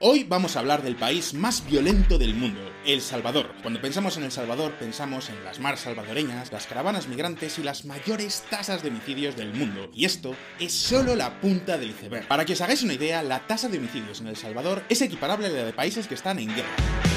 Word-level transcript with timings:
Hoy 0.00 0.22
vamos 0.22 0.54
a 0.54 0.60
hablar 0.60 0.84
del 0.84 0.94
país 0.94 1.34
más 1.34 1.66
violento 1.66 2.18
del 2.18 2.32
mundo, 2.32 2.60
El 2.86 3.00
Salvador. 3.00 3.52
Cuando 3.62 3.80
pensamos 3.80 4.16
en 4.16 4.22
El 4.22 4.30
Salvador 4.30 4.74
pensamos 4.74 5.28
en 5.28 5.42
las 5.42 5.58
maras 5.58 5.80
salvadoreñas, 5.80 6.52
las 6.52 6.68
caravanas 6.68 7.08
migrantes 7.08 7.58
y 7.58 7.64
las 7.64 7.84
mayores 7.84 8.44
tasas 8.48 8.84
de 8.84 8.90
homicidios 8.90 9.34
del 9.34 9.52
mundo. 9.52 9.90
Y 9.92 10.04
esto 10.04 10.36
es 10.60 10.72
solo 10.72 11.16
la 11.16 11.40
punta 11.40 11.78
del 11.78 11.90
iceberg. 11.90 12.28
Para 12.28 12.44
que 12.44 12.52
os 12.52 12.60
hagáis 12.60 12.84
una 12.84 12.94
idea, 12.94 13.24
la 13.24 13.44
tasa 13.48 13.68
de 13.68 13.78
homicidios 13.78 14.20
en 14.20 14.28
El 14.28 14.36
Salvador 14.36 14.84
es 14.88 15.02
equiparable 15.02 15.48
a 15.48 15.50
la 15.50 15.64
de 15.64 15.72
países 15.72 16.06
que 16.06 16.14
están 16.14 16.38
en 16.38 16.54
guerra. 16.54 17.07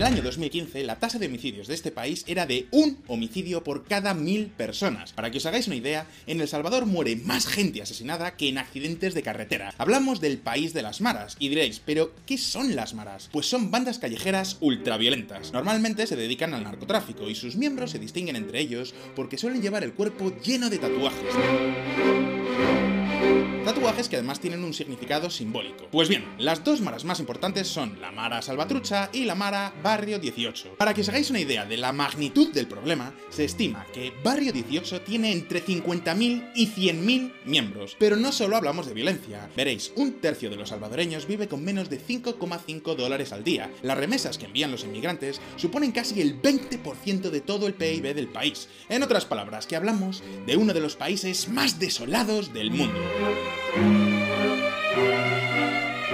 El 0.00 0.06
año 0.06 0.22
2015, 0.22 0.82
la 0.84 0.98
tasa 0.98 1.18
de 1.18 1.26
homicidios 1.26 1.68
de 1.68 1.74
este 1.74 1.90
país 1.90 2.24
era 2.26 2.46
de 2.46 2.68
un 2.70 2.96
homicidio 3.06 3.62
por 3.62 3.84
cada 3.84 4.14
mil 4.14 4.46
personas. 4.46 5.12
Para 5.12 5.30
que 5.30 5.36
os 5.36 5.44
hagáis 5.44 5.66
una 5.66 5.76
idea, 5.76 6.06
en 6.26 6.40
El 6.40 6.48
Salvador 6.48 6.86
muere 6.86 7.16
más 7.16 7.46
gente 7.46 7.82
asesinada 7.82 8.34
que 8.34 8.48
en 8.48 8.56
accidentes 8.56 9.12
de 9.12 9.22
carretera. 9.22 9.74
Hablamos 9.76 10.22
del 10.22 10.38
país 10.38 10.72
de 10.72 10.80
las 10.80 11.02
maras, 11.02 11.36
y 11.38 11.50
diréis, 11.50 11.82
¿pero 11.84 12.14
qué 12.24 12.38
son 12.38 12.74
las 12.76 12.94
maras? 12.94 13.28
Pues 13.30 13.44
son 13.44 13.70
bandas 13.70 13.98
callejeras 13.98 14.56
ultraviolentas. 14.60 15.52
Normalmente 15.52 16.06
se 16.06 16.16
dedican 16.16 16.54
al 16.54 16.64
narcotráfico, 16.64 17.28
y 17.28 17.34
sus 17.34 17.56
miembros 17.56 17.90
se 17.90 17.98
distinguen 17.98 18.36
entre 18.36 18.60
ellos 18.60 18.94
porque 19.14 19.36
suelen 19.36 19.60
llevar 19.60 19.84
el 19.84 19.92
cuerpo 19.92 20.32
lleno 20.42 20.70
de 20.70 20.78
tatuajes. 20.78 21.34
Tatuajes 23.70 24.08
que 24.08 24.16
además 24.16 24.40
tienen 24.40 24.64
un 24.64 24.74
significado 24.74 25.30
simbólico. 25.30 25.86
Pues 25.92 26.08
bien, 26.08 26.24
las 26.38 26.64
dos 26.64 26.80
maras 26.80 27.04
más 27.04 27.20
importantes 27.20 27.68
son 27.68 28.00
la 28.00 28.10
Mara 28.10 28.42
Salvatrucha 28.42 29.10
y 29.12 29.26
la 29.26 29.36
Mara 29.36 29.72
Barrio 29.80 30.18
18. 30.18 30.74
Para 30.76 30.92
que 30.92 31.02
os 31.02 31.08
hagáis 31.08 31.30
una 31.30 31.38
idea 31.38 31.64
de 31.64 31.76
la 31.76 31.92
magnitud 31.92 32.52
del 32.52 32.66
problema, 32.66 33.14
se 33.28 33.44
estima 33.44 33.86
que 33.92 34.12
Barrio 34.24 34.52
18 34.52 35.02
tiene 35.02 35.30
entre 35.30 35.64
50.000 35.64 36.50
y 36.56 36.66
100.000 36.66 37.32
miembros. 37.44 37.94
Pero 37.96 38.16
no 38.16 38.32
solo 38.32 38.56
hablamos 38.56 38.86
de 38.86 38.94
violencia. 38.94 39.48
Veréis, 39.54 39.92
un 39.94 40.14
tercio 40.14 40.50
de 40.50 40.56
los 40.56 40.70
salvadoreños 40.70 41.28
vive 41.28 41.46
con 41.46 41.62
menos 41.62 41.88
de 41.88 42.00
5,5 42.00 42.96
dólares 42.96 43.32
al 43.32 43.44
día. 43.44 43.70
Las 43.82 43.98
remesas 43.98 44.36
que 44.36 44.46
envían 44.46 44.72
los 44.72 44.82
inmigrantes 44.82 45.40
suponen 45.54 45.92
casi 45.92 46.20
el 46.20 46.42
20% 46.42 47.30
de 47.30 47.40
todo 47.40 47.68
el 47.68 47.74
PIB 47.74 48.16
del 48.16 48.26
país. 48.26 48.68
En 48.88 49.04
otras 49.04 49.26
palabras, 49.26 49.68
que 49.68 49.76
hablamos 49.76 50.24
de 50.44 50.56
uno 50.56 50.74
de 50.74 50.80
los 50.80 50.96
países 50.96 51.48
más 51.48 51.78
desolados 51.78 52.52
del 52.52 52.72
mundo. 52.72 52.98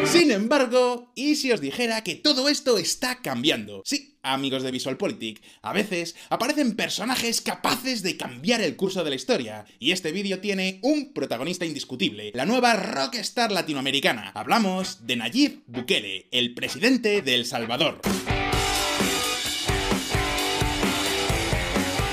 Sin 0.05 0.31
embargo, 0.31 1.13
¿y 1.17 1.35
si 1.35 1.51
os 1.51 1.61
dijera 1.61 2.03
que 2.05 2.15
todo 2.15 2.49
esto 2.49 2.79
está 2.79 3.21
cambiando? 3.23 3.83
Sí, 3.85 4.19
amigos 4.23 4.63
de 4.63 4.71
VisualPolitik, 4.71 5.43
a 5.63 5.73
veces 5.73 6.15
aparecen 6.31 6.77
personajes 6.77 7.41
capaces 7.41 8.03
de 8.03 8.17
cambiar 8.17 8.61
el 8.61 8.77
curso 8.77 9.03
de 9.03 9.11
la 9.11 9.17
historia, 9.17 9.65
y 9.81 9.91
este 9.91 10.13
vídeo 10.13 10.39
tiene 10.39 10.79
un 10.83 11.13
protagonista 11.13 11.67
indiscutible, 11.67 12.31
la 12.35 12.47
nueva 12.47 12.75
rockstar 12.75 13.51
latinoamericana. 13.51 14.31
Hablamos 14.35 15.07
de 15.07 15.17
Nayib 15.17 15.63
Bukele, 15.67 16.29
el 16.31 16.55
presidente 16.55 17.21
de 17.23 17.35
El 17.35 17.45
Salvador. 17.45 18.01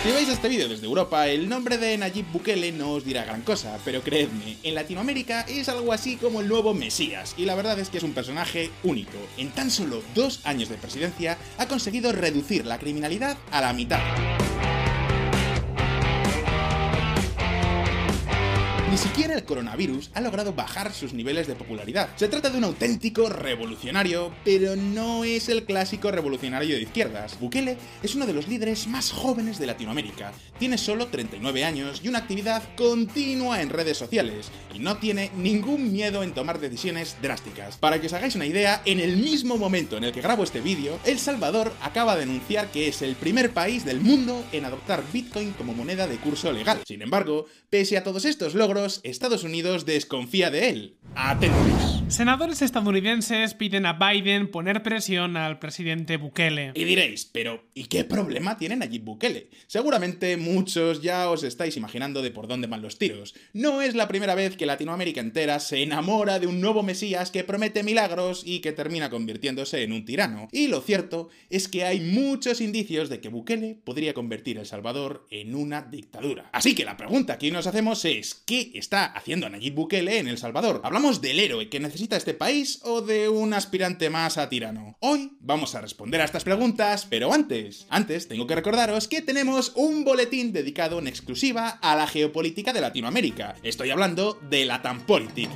Si 0.04 0.12
veis 0.12 0.28
este 0.28 0.50
vídeo 0.50 0.68
desde 0.68 0.86
Europa, 0.86 1.30
el 1.30 1.48
nombre 1.48 1.78
de 1.78 1.98
Nayib 1.98 2.26
Bukele 2.34 2.73
no 2.73 2.92
os 2.92 3.06
dirá 3.06 3.23
gran 3.23 3.42
cosa, 3.42 3.80
pero 3.86 4.02
creedme, 4.02 4.58
en 4.62 4.76
Latinoamérica 4.76 5.44
es 5.48 5.70
algo 5.70 5.94
así 5.94 6.18
como 6.18 6.42
el 6.42 6.50
nuevo 6.50 6.73
Mesías, 6.73 7.34
y 7.38 7.45
la 7.45 7.56
verdad 7.56 7.80
es 7.80 7.88
que 7.88 8.00
es 8.00 8.04
un 8.04 8.12
personaje 8.12 8.70
único. 8.84 9.18
En 9.38 9.52
tan 9.52 9.72
solo 9.72 10.04
dos 10.14 10.42
años 10.44 10.68
de 10.68 10.76
presidencia 10.76 11.38
ha 11.58 11.70
conseguido 11.70 12.12
reducir 12.12 12.66
la 12.66 12.80
criminalidad 12.80 13.38
a 13.50 13.62
la 13.62 13.72
mitad. 13.72 14.02
Ni 18.94 18.99
siquiera 18.99 19.33
el 19.33 19.44
coronavirus 19.44 20.11
ha 20.13 20.22
logrado 20.22 20.54
bajar 20.54 20.93
sus 20.93 21.14
niveles 21.14 21.48
de 21.48 21.55
popularidad. 21.55 22.09
Se 22.15 22.27
trata 22.27 22.52
de 22.52 22.59
un 22.59 22.64
auténtico 22.64 23.27
revolucionario, 23.27 24.31
pero 24.45 24.76
no 24.76 25.23
es 25.23 25.49
el 25.49 25.64
clásico 25.64 26.11
revolucionario 26.11 26.76
de 26.76 26.83
izquierdas. 26.83 27.39
Bukele 27.39 27.76
es 28.03 28.14
uno 28.14 28.27
de 28.27 28.33
los 28.33 28.48
líderes 28.48 28.86
más 28.86 29.11
jóvenes 29.11 29.58
de 29.58 29.65
Latinoamérica. 29.65 30.32
Tiene 30.59 30.77
solo 30.77 31.08
39 31.08 31.65
años 31.65 32.02
y 32.03 32.08
una 32.08 32.20
actividad 32.20 32.61
continua 32.77 33.64
en 33.64 33.71
redes 33.71 33.98
sociales, 33.98 34.52
y 34.71 34.77
no 34.77 34.98
tiene 34.98 35.32
ningún 35.37 35.92
miedo 35.92 36.21
en 36.21 36.36
tomar 36.36 36.59
decisiones 36.59 37.17
drásticas. 37.20 37.77
Para 37.77 37.99
que 37.99 38.05
os 38.05 38.14
hagáis 38.14 38.36
una 38.36 38.45
idea, 38.45 38.83
en 38.86 38.99
el 38.99 39.17
mismo 39.17 39.58
momento 39.58 39.98
en 39.98 40.03
el 40.03 40.11
que 40.11 40.21
grabo 40.21 40.43
este 40.43 40.61
vídeo, 40.61 40.99
El 41.03 41.17
Salvador 41.17 41.73
acaba 41.82 42.15
de 42.15 42.23
anunciar 42.23 42.67
que 42.67 42.89
es 42.89 43.02
el 43.02 43.15
primer 43.15 43.53
país 43.53 43.86
del 43.86 44.02
mundo 44.02 44.45
en 44.52 44.65
adoptar 44.65 45.03
Bitcoin 45.11 45.53
como 45.53 45.73
moneda 45.73 46.05
de 46.05 46.17
curso 46.17 46.52
legal. 46.52 46.83
Sin 46.86 47.02
embargo, 47.02 47.48
pese 47.71 47.98
a 47.98 48.03
todos 48.03 48.26
estos 48.26 48.53
logros, 48.53 48.83
Estados 49.04 49.44
Unidos 49.44 49.86
desconfía 49.86 50.52
de 50.52 50.70
él. 50.70 50.98
Atentos. 51.16 52.02
Senadores 52.09 52.61
estadounidenses 52.61 53.55
piden 53.55 53.87
a 53.87 53.93
Biden 53.93 54.52
poner 54.52 54.83
presión 54.83 55.36
al 55.36 55.58
presidente 55.58 56.17
Bukele. 56.17 56.71
Y 56.75 56.83
diréis, 56.83 57.25
pero 57.25 57.64
¿y 57.73 57.86
qué 57.86 58.03
problema 58.03 58.55
tiene 58.58 58.75
Nayib 58.75 59.03
Bukele? 59.03 59.49
Seguramente 59.65 60.37
muchos 60.37 61.02
ya 61.02 61.31
os 61.31 61.43
estáis 61.43 61.75
imaginando 61.75 62.21
de 62.21 62.30
por 62.30 62.47
dónde 62.47 62.67
van 62.67 62.83
los 62.83 62.99
tiros. 62.99 63.33
No 63.53 63.81
es 63.81 63.95
la 63.95 64.08
primera 64.08 64.36
vez 64.36 64.55
que 64.58 64.67
Latinoamérica 64.67 65.21
entera 65.21 65.59
se 65.59 65.81
enamora 65.81 66.37
de 66.37 66.45
un 66.45 66.61
nuevo 66.61 66.83
Mesías 66.83 67.31
que 67.31 67.43
promete 67.43 67.81
milagros 67.81 68.43
y 68.45 68.59
que 68.59 68.73
termina 68.73 69.09
convirtiéndose 69.09 69.81
en 69.81 69.91
un 69.91 70.05
tirano. 70.05 70.49
Y 70.52 70.67
lo 70.67 70.81
cierto 70.81 71.30
es 71.49 71.67
que 71.67 71.83
hay 71.83 71.99
muchos 71.99 72.61
indicios 72.61 73.09
de 73.09 73.21
que 73.21 73.30
Bukele 73.30 73.80
podría 73.83 74.14
convertir 74.14 74.59
El 74.59 74.67
Salvador 74.67 75.25
en 75.31 75.55
una 75.55 75.81
dictadura. 75.81 76.49
Así 76.52 76.75
que 76.75 76.85
la 76.85 76.95
pregunta 76.95 77.39
que 77.39 77.47
hoy 77.47 77.52
nos 77.53 77.65
hacemos 77.65 78.05
es, 78.05 78.35
¿qué 78.35 78.71
está 78.75 79.05
haciendo 79.05 79.49
Nayib 79.49 79.73
Bukele 79.73 80.20
en 80.20 80.27
El 80.27 80.37
Salvador? 80.37 80.81
¿Hablamos 80.83 81.20
del 81.20 81.39
héroe 81.39 81.70
que 81.70 81.80
necesita 81.80 81.92
este 81.93 82.33
país 82.33 82.80
o 82.83 83.02
de 83.02 83.30
un 83.30 83.54
aspirante 83.54 84.09
más 84.09 84.37
a 84.37 84.49
tirano? 84.49 84.98
Hoy 84.99 85.37
vamos 85.39 85.76
a 85.76 85.81
responder 85.81 86.21
a 86.21 86.26
estas 86.26 86.43
preguntas, 86.43 87.05
pero 87.09 87.33
antes, 87.33 87.86
antes 87.89 88.27
tengo 88.27 88.48
que 88.48 88.55
recordaros 88.55 89.08
que 89.08 89.21
tenemos 89.21 89.73
un 89.76 90.03
boletín 90.03 90.53
dedicado 90.53 90.99
en 90.99 91.08
exclusiva 91.08 91.70
a 91.70 91.95
la 91.95 92.08
geopolítica 92.08 92.73
de 92.73 92.82
Latinoamérica. 92.82 93.55
Estoy 93.64 93.92
hablando 93.92 94.39
de 94.49 94.65
la 94.65 94.82
Tampolitik. 94.82 95.49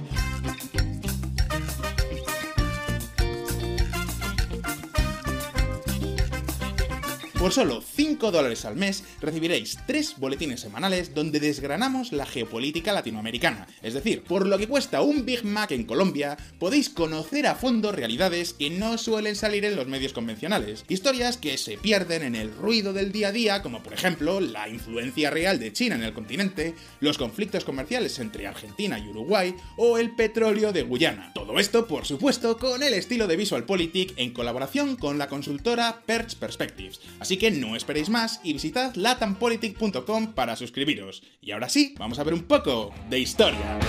Por 7.40 7.54
solo 7.54 7.82
5 7.82 8.32
dólares 8.32 8.66
al 8.66 8.76
mes 8.76 9.04
recibiréis 9.22 9.78
3 9.86 10.16
boletines 10.18 10.60
semanales 10.60 11.14
donde 11.14 11.40
desgranamos 11.40 12.12
la 12.12 12.26
geopolítica 12.26 12.94
latinoamericana. 12.94 13.68
Es 13.84 13.94
decir, 13.94 14.24
por 14.24 14.48
lo 14.48 14.58
que 14.58 14.68
cuesta 14.68 15.02
un 15.02 15.24
Big 15.24 15.46
Mac 15.46 15.70
en 15.70 15.84
Colombia, 15.84 16.36
podéis 16.58 16.90
conocer 16.90 17.46
a 17.46 17.54
fondo 17.54 17.92
realidades 17.92 18.54
que 18.54 18.72
no 18.72 18.98
suelen 18.98 19.36
salir 19.36 19.66
en 19.66 19.76
los 19.76 19.86
medios 19.86 20.14
convencionales. 20.14 20.84
Historias 20.90 21.38
que 21.38 21.60
se 21.60 21.78
pierden 21.78 22.24
en 22.24 22.34
el 22.34 22.52
ruido 22.52 22.92
del 22.92 23.12
día 23.12 23.28
a 23.28 23.32
día, 23.32 23.62
como 23.62 23.84
por 23.84 23.94
ejemplo 23.94 24.40
la 24.40 24.68
influencia 24.68 25.30
real 25.30 25.60
de 25.60 25.72
China 25.72 25.94
en 25.94 26.04
el 26.04 26.14
continente, 26.14 26.74
los 27.02 27.20
conflictos 27.20 27.66
comerciales 27.66 28.18
entre 28.18 28.48
Argentina 28.48 28.98
y 28.98 29.10
Uruguay 29.10 29.54
o 29.78 30.00
el 30.00 30.16
petróleo 30.16 30.74
de 30.74 30.82
Guyana. 30.82 31.34
Todo 31.36 31.60
esto, 31.60 31.86
por 31.86 32.08
supuesto, 32.08 32.58
con 32.58 32.82
el 32.82 32.96
estilo 32.96 33.28
de 33.28 33.38
VisualPolitik 33.38 34.16
en 34.18 34.34
colaboración 34.34 34.96
con 34.96 35.20
la 35.20 35.30
consultora 35.30 36.02
Perch 36.04 36.38
Perspectives. 36.38 37.00
Que 37.36 37.52
no 37.52 37.76
esperéis 37.76 38.08
más 38.08 38.40
y 38.44 38.54
visitad 38.54 38.96
latampolitic.com 38.96 40.34
para 40.34 40.56
suscribiros. 40.56 41.22
Y 41.42 41.52
ahora 41.52 41.68
sí, 41.68 41.94
vamos 41.98 42.20
a 42.20 42.24
ver 42.24 42.34
un 42.34 42.44
poco 42.44 42.94
de 43.10 43.20
historia. 43.20 43.80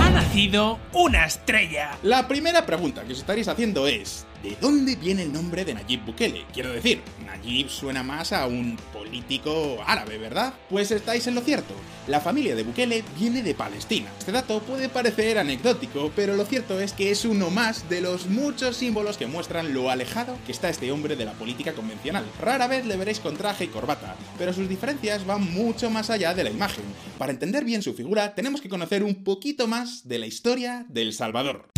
Ha 0.00 0.10
nacido 0.10 0.80
una 0.92 1.26
estrella. 1.26 1.96
La 2.02 2.26
primera 2.26 2.66
pregunta 2.66 3.04
que 3.04 3.12
os 3.12 3.20
estaréis 3.20 3.46
haciendo 3.46 3.86
es, 3.86 4.26
¿de 4.42 4.56
dónde 4.60 4.96
viene 4.96 5.22
el 5.22 5.32
nombre 5.32 5.64
de 5.64 5.74
Nayib 5.74 6.04
Bukele? 6.04 6.44
Quiero 6.52 6.72
decir, 6.72 7.00
Nayib 7.24 7.68
suena 7.68 8.02
más 8.02 8.32
a 8.32 8.46
un 8.46 8.76
político 8.92 9.78
árabe, 9.86 10.18
¿verdad? 10.18 10.54
Pues 10.68 10.90
estáis 10.90 11.26
en 11.26 11.34
lo 11.34 11.40
cierto. 11.40 11.74
La 12.06 12.20
familia 12.20 12.54
de 12.54 12.62
Bukele 12.62 13.02
viene 13.18 13.42
de 13.42 13.54
Palestina. 13.54 14.08
Este 14.18 14.32
dato 14.32 14.60
puede 14.60 14.88
parecer 14.88 15.38
anecdótico, 15.38 16.12
pero 16.14 16.36
lo 16.36 16.44
cierto 16.44 16.80
es 16.80 16.92
que 16.92 17.10
es 17.10 17.24
uno 17.24 17.50
más 17.50 17.88
de 17.88 18.00
los 18.00 18.26
muchos 18.26 18.76
símbolos 18.76 19.16
que 19.16 19.26
muestran 19.26 19.74
lo 19.74 19.90
alejado 19.90 20.38
que 20.46 20.52
está 20.52 20.68
este 20.68 20.92
hombre 20.92 21.16
de 21.16 21.24
la 21.24 21.32
política 21.32 21.72
convencional. 21.72 22.24
Rara 22.40 22.68
vez 22.68 22.86
le 22.86 22.96
veréis 22.96 23.20
con 23.20 23.36
traje 23.36 23.64
y 23.64 23.68
corbata, 23.68 24.16
pero 24.38 24.52
sus 24.52 24.68
diferencias 24.68 25.26
van 25.26 25.52
mucho 25.52 25.90
más 25.90 26.10
allá 26.10 26.34
de 26.34 26.44
la 26.44 26.50
imagen. 26.50 26.84
Para 27.18 27.32
entender 27.32 27.64
bien 27.64 27.82
su 27.82 27.94
figura, 27.94 28.34
tenemos 28.34 28.60
que 28.60 28.68
conocer 28.68 29.02
un 29.02 29.24
poquito 29.24 29.66
más 29.66 30.06
de 30.06 30.18
la 30.18 30.26
historia 30.26 30.86
del 30.88 31.12
Salvador. 31.12 31.68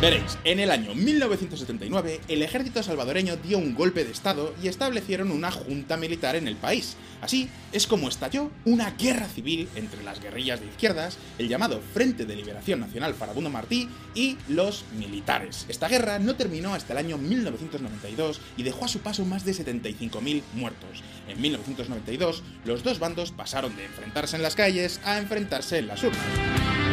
Veréis, 0.00 0.38
en 0.44 0.60
el 0.60 0.70
año 0.70 0.94
1979 0.94 2.22
el 2.28 2.42
ejército 2.42 2.82
salvadoreño 2.82 3.36
dio 3.36 3.58
un 3.58 3.74
golpe 3.74 4.02
de 4.02 4.10
estado 4.10 4.54
y 4.62 4.68
establecieron 4.68 5.30
una 5.30 5.50
junta 5.50 5.98
militar 5.98 6.36
en 6.36 6.48
el 6.48 6.56
país. 6.56 6.96
Así 7.20 7.50
es 7.70 7.86
como 7.86 8.08
estalló 8.08 8.50
una 8.64 8.92
guerra 8.92 9.28
civil 9.28 9.68
entre 9.74 10.02
las 10.02 10.18
guerrillas 10.18 10.58
de 10.58 10.68
izquierdas, 10.68 11.18
el 11.38 11.48
llamado 11.48 11.82
Frente 11.92 12.24
de 12.24 12.34
Liberación 12.34 12.80
Nacional 12.80 13.12
Farabundo 13.12 13.50
Martí 13.50 13.90
y 14.14 14.38
los 14.48 14.86
militares. 14.98 15.66
Esta 15.68 15.88
guerra 15.88 16.18
no 16.18 16.34
terminó 16.34 16.72
hasta 16.72 16.94
el 16.94 17.00
año 17.00 17.18
1992 17.18 18.40
y 18.56 18.62
dejó 18.62 18.86
a 18.86 18.88
su 18.88 19.00
paso 19.00 19.26
más 19.26 19.44
de 19.44 19.52
75.000 19.52 20.42
muertos. 20.54 21.02
En 21.28 21.38
1992 21.42 22.42
los 22.64 22.82
dos 22.82 23.00
bandos 23.00 23.32
pasaron 23.32 23.76
de 23.76 23.84
enfrentarse 23.84 24.36
en 24.36 24.42
las 24.42 24.56
calles 24.56 24.98
a 25.04 25.18
enfrentarse 25.18 25.76
en 25.76 25.88
las 25.88 26.02
urnas. 26.02 26.89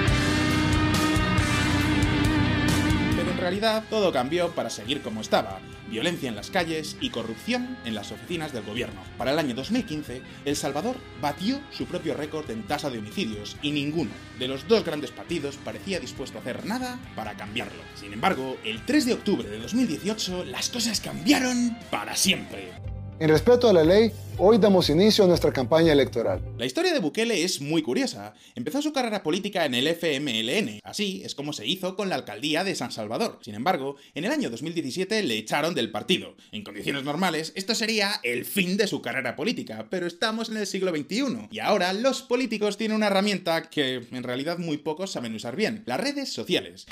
Realidad 3.47 3.85
todo 3.89 4.11
cambió 4.11 4.51
para 4.51 4.69
seguir 4.69 5.01
como 5.01 5.21
estaba, 5.21 5.61
violencia 5.89 6.27
en 6.27 6.35
las 6.35 6.51
calles 6.51 6.97
y 6.99 7.11
corrupción 7.11 7.77
en 7.85 7.95
las 7.95 8.11
oficinas 8.11 8.51
del 8.51 8.65
gobierno. 8.65 9.01
Para 9.17 9.31
el 9.31 9.39
año 9.39 9.55
2015, 9.55 10.21
El 10.43 10.57
Salvador 10.57 10.97
batió 11.21 11.61
su 11.71 11.85
propio 11.85 12.13
récord 12.13 12.51
en 12.51 12.63
tasa 12.63 12.89
de 12.89 12.99
homicidios 12.99 13.55
y 13.61 13.71
ninguno 13.71 14.11
de 14.37 14.49
los 14.49 14.67
dos 14.67 14.83
grandes 14.83 15.11
partidos 15.11 15.55
parecía 15.63 16.01
dispuesto 16.01 16.37
a 16.37 16.41
hacer 16.41 16.65
nada 16.65 16.99
para 17.15 17.35
cambiarlo. 17.35 17.81
Sin 17.95 18.11
embargo, 18.11 18.57
el 18.65 18.83
3 18.85 19.05
de 19.05 19.13
octubre 19.13 19.47
de 19.47 19.59
2018 19.59 20.43
las 20.43 20.67
cosas 20.67 20.99
cambiaron 20.99 21.77
para 21.89 22.17
siempre. 22.17 22.86
En 23.19 23.29
respeto 23.29 23.67
a 23.67 23.73
la 23.73 23.83
ley, 23.83 24.11
hoy 24.37 24.59
damos 24.59 24.91
inicio 24.91 25.23
a 25.23 25.27
nuestra 25.27 25.51
campaña 25.51 25.91
electoral. 25.91 26.39
La 26.55 26.67
historia 26.67 26.93
de 26.93 26.99
Bukele 26.99 27.43
es 27.43 27.61
muy 27.61 27.81
curiosa. 27.81 28.35
Empezó 28.53 28.79
su 28.79 28.93
carrera 28.93 29.23
política 29.23 29.65
en 29.65 29.73
el 29.73 29.87
FMLN, 29.87 30.81
así 30.83 31.23
es 31.25 31.33
como 31.33 31.51
se 31.51 31.65
hizo 31.65 31.95
con 31.95 32.09
la 32.09 32.15
alcaldía 32.15 32.63
de 32.63 32.75
San 32.75 32.91
Salvador. 32.91 33.39
Sin 33.41 33.55
embargo, 33.55 33.95
en 34.13 34.25
el 34.25 34.31
año 34.31 34.51
2017 34.51 35.23
le 35.23 35.35
echaron 35.35 35.73
del 35.73 35.89
partido. 35.89 36.35
En 36.51 36.63
condiciones 36.63 37.03
normales, 37.05 37.53
esto 37.55 37.73
sería 37.73 38.19
el 38.21 38.45
fin 38.45 38.77
de 38.77 38.85
su 38.85 39.01
carrera 39.01 39.35
política, 39.35 39.87
pero 39.89 40.05
estamos 40.05 40.49
en 40.49 40.57
el 40.57 40.67
siglo 40.67 40.91
XXI 40.95 41.47
y 41.49 41.57
ahora 41.57 41.93
los 41.93 42.21
políticos 42.21 42.77
tienen 42.77 42.97
una 42.97 43.07
herramienta 43.07 43.67
que 43.71 44.05
en 44.11 44.21
realidad 44.21 44.59
muy 44.59 44.77
pocos 44.77 45.11
saben 45.11 45.33
usar 45.33 45.55
bien, 45.55 45.81
las 45.87 45.99
redes 45.99 46.31
sociales. 46.31 46.85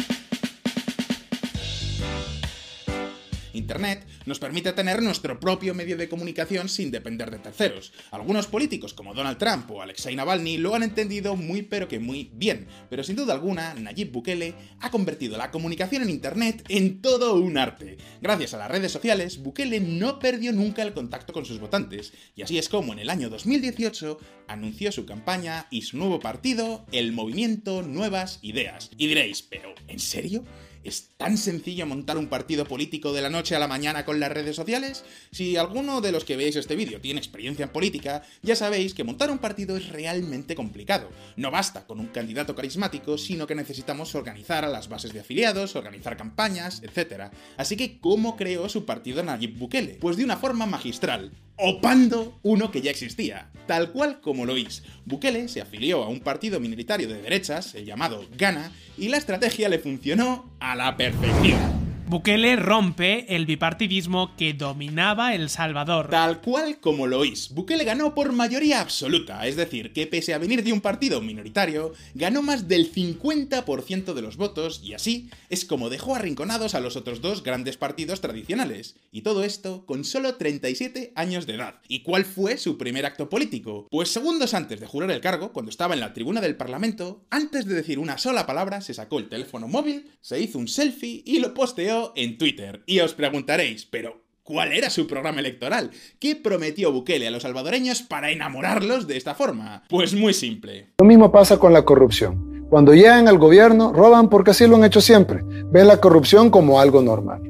Internet 3.56 4.06
nos 4.26 4.40
permite 4.40 4.74
tener 4.74 5.02
nuestro 5.02 5.40
propio 5.40 5.74
medio 5.74 5.98
de 5.98 6.10
comunicación 6.10 6.70
sin 6.70 6.92
depender 6.92 7.32
de 7.32 7.40
terceros. 7.40 7.94
Algunos 8.12 8.48
políticos 8.48 8.94
como 8.94 9.14
Donald 9.14 9.38
Trump 9.38 9.70
o 9.72 9.82
Alexei 9.82 10.16
Navalny 10.16 10.58
lo 10.58 10.76
han 10.76 10.84
entendido 10.84 11.36
muy 11.36 11.62
pero 11.64 11.88
que 11.88 12.00
muy 12.00 12.32
bien, 12.34 12.68
pero 12.90 13.04
sin 13.04 13.16
duda 13.16 13.34
alguna 13.34 13.74
Nayib 13.74 14.12
Bukele 14.12 14.54
ha 14.80 14.92
convertido 14.92 15.38
la 15.38 15.52
comunicación 15.52 16.04
en 16.04 16.10
Internet 16.10 16.64
en 16.70 17.02
todo 17.02 17.36
un 17.36 17.58
arte. 17.58 17.98
Gracias 18.22 18.54
a 18.54 18.58
las 18.58 18.72
redes 18.72 18.92
sociales, 18.92 19.42
Bukele 19.42 19.80
no 19.80 20.20
perdió 20.20 20.52
nunca 20.52 20.84
el 20.84 20.94
contacto 20.94 21.34
con 21.34 21.46
sus 21.46 21.60
votantes, 21.60 22.14
y 22.36 22.42
así 22.42 22.58
es 22.58 22.70
como 22.70 22.94
en 22.94 23.00
el 23.00 23.10
año 23.10 23.30
2018 23.30 24.20
anunció 24.48 24.92
su 24.92 25.06
campaña 25.06 25.68
y 25.70 25.84
su 25.84 25.98
nuevo 25.98 26.20
partido, 26.20 26.86
el 26.92 27.12
Movimiento 27.12 27.82
Nuevas 27.82 28.40
Ideas. 28.42 28.92
Y 28.98 29.08
diréis, 29.08 29.42
pero 29.42 29.74
¿en 29.88 30.00
serio? 30.00 30.44
¿Es 30.86 31.10
tan 31.18 31.36
sencillo 31.36 31.88
montar 31.88 32.16
un 32.16 32.28
partido 32.28 32.64
político 32.66 33.12
de 33.12 33.24
la 33.24 33.32
noche 33.32 33.56
a 33.56 33.60
la 33.60 33.68
mañana 33.68 34.06
con 34.06 34.20
las 34.20 34.32
redes 34.32 34.56
sociales? 34.56 35.04
Si 35.32 35.58
alguno 35.58 36.00
de 36.00 36.12
los 36.12 36.26
que 36.26 36.38
veis 36.38 36.56
este 36.56 36.76
vídeo 36.76 37.02
tiene 37.02 37.20
experiencia 37.20 37.64
en 37.64 37.72
política, 37.72 38.22
ya 38.44 38.56
sabéis 38.56 38.94
que 38.94 39.04
montar 39.04 39.32
un 39.32 39.40
partido 39.40 39.76
es 39.78 39.90
realmente 39.90 40.54
complicado. 40.54 41.10
No 41.38 41.50
basta 41.50 41.88
con 41.88 42.00
un 42.00 42.10
candidato 42.10 42.54
carismático, 42.54 43.18
sino 43.18 43.48
que 43.48 43.56
necesitamos 43.56 44.14
organizar 44.14 44.64
a 44.64 44.70
las 44.70 44.88
bases 44.88 45.12
de 45.12 45.22
afiliados, 45.22 45.76
organizar 45.76 46.18
campañas, 46.18 46.84
etc. 46.84 47.32
Así 47.58 47.76
que, 47.76 48.00
¿cómo 48.00 48.38
creó 48.38 48.70
su 48.70 48.86
partido 48.86 49.24
Nayib 49.24 49.58
Bukele? 49.58 49.98
Pues 50.00 50.18
de 50.18 50.24
una 50.24 50.38
forma 50.38 50.68
magistral, 50.68 51.32
opando 51.58 52.38
uno 52.44 52.72
que 52.72 52.82
ya 52.82 52.92
existía, 52.92 53.50
tal 53.68 53.92
cual 53.92 54.22
como 54.22 54.46
lo 54.46 54.54
oís. 54.54 54.84
Bukele 55.06 55.48
se 55.48 55.62
afilió 55.62 56.04
a 56.04 56.10
un 56.10 56.20
partido 56.20 56.60
minoritario 56.60 57.08
de 57.08 57.22
derechas, 57.22 57.76
el 57.76 57.86
llamado 57.86 58.26
Ghana, 58.38 58.72
y 58.98 59.10
la 59.10 59.18
estrategia 59.18 59.70
le 59.70 59.80
funcionó 59.80 60.56
a 60.60 60.76
la 60.76 60.96
perfección. 60.98 61.85
Bukele 62.08 62.56
rompe 62.56 63.36
el 63.36 63.48
bipartidismo 63.48 64.36
que 64.36 64.54
dominaba 64.54 65.34
El 65.34 65.50
Salvador. 65.50 66.12
Tal 66.12 66.40
cual 66.40 66.80
como 66.80 67.08
lo 67.08 67.18
oís, 67.18 67.50
Bukele 67.50 67.84
ganó 67.84 68.14
por 68.14 68.32
mayoría 68.32 68.80
absoluta, 68.80 69.48
es 69.48 69.56
decir, 69.56 69.92
que 69.92 70.06
pese 70.06 70.36
a 70.36 70.38
venir 70.38 70.64
de 70.64 70.72
un 70.72 70.82
partido 70.82 71.20
minoritario, 71.20 71.94
ganó 72.14 72.44
más 72.44 72.68
del 72.68 72.94
50% 72.94 74.14
de 74.14 74.22
los 74.22 74.38
votos 74.38 74.82
y 74.84 74.94
así 74.94 75.32
es 75.50 75.66
como 75.66 75.90
dejó 75.90 76.14
arrinconados 76.14 76.76
a 76.76 76.80
los 76.80 76.96
otros 76.96 77.22
dos 77.22 77.42
grandes 77.42 77.76
partidos 77.76 78.22
tradicionales. 78.22 78.98
Y 79.12 79.22
todo 79.22 79.44
esto 79.44 79.88
con 79.88 80.04
solo 80.04 80.36
37 80.36 81.12
años 81.16 81.48
de 81.48 81.56
edad. 81.56 81.82
¿Y 81.88 82.02
cuál 82.02 82.26
fue 82.26 82.60
su 82.60 82.78
primer 82.78 83.08
acto 83.08 83.30
político? 83.30 83.88
Pues 83.90 84.10
segundos 84.10 84.54
antes 84.54 84.80
de 84.80 84.86
jurar 84.86 85.10
el 85.10 85.22
cargo, 85.22 85.52
cuando 85.52 85.72
estaba 85.72 85.96
en 85.96 86.02
la 86.02 86.14
tribuna 86.14 86.40
del 86.40 86.56
Parlamento, 86.56 87.26
antes 87.32 87.66
de 87.66 87.74
decir 87.74 87.98
una 87.98 88.20
sola 88.20 88.46
palabra, 88.46 88.82
se 88.82 88.94
sacó 88.94 89.18
el 89.18 89.28
teléfono 89.28 89.68
móvil, 89.68 90.12
se 90.22 90.40
hizo 90.40 90.60
un 90.60 90.68
selfie 90.68 91.24
y 91.26 91.40
lo 91.40 91.56
posteó 91.56 91.95
en 92.16 92.38
Twitter. 92.38 92.84
Y 92.86 93.00
os 93.00 93.14
preguntaréis, 93.14 93.86
pero 93.86 94.26
¿Cuál 94.48 94.74
era 94.74 94.92
su 94.92 95.08
programa 95.08 95.40
electoral? 95.40 95.90
¿Qué 96.20 96.36
prometió 96.36 96.92
Bukele 96.92 97.28
a 97.28 97.32
los 97.32 97.42
salvadoreños 97.42 98.04
para 98.04 98.30
enamorarlos 98.30 99.08
de 99.08 99.18
esta 99.18 99.34
forma? 99.34 99.82
Pues 99.90 100.14
muy 100.14 100.36
simple. 100.36 100.90
Lo 101.00 101.06
mismo 101.06 101.32
pasa 101.32 101.58
con 101.58 101.74
la 101.74 101.84
corrupción. 101.84 102.68
Cuando 102.70 102.94
llegan 102.94 103.28
al 103.28 103.40
gobierno, 103.40 103.92
roban 103.92 104.30
porque 104.30 104.52
así 104.52 104.68
lo 104.68 104.76
han 104.76 104.84
hecho 104.84 105.02
siempre. 105.02 105.42
Ven 105.72 105.88
la 105.88 106.00
corrupción 106.00 106.52
como 106.52 106.80
algo 106.80 107.02
normal. 107.02 107.42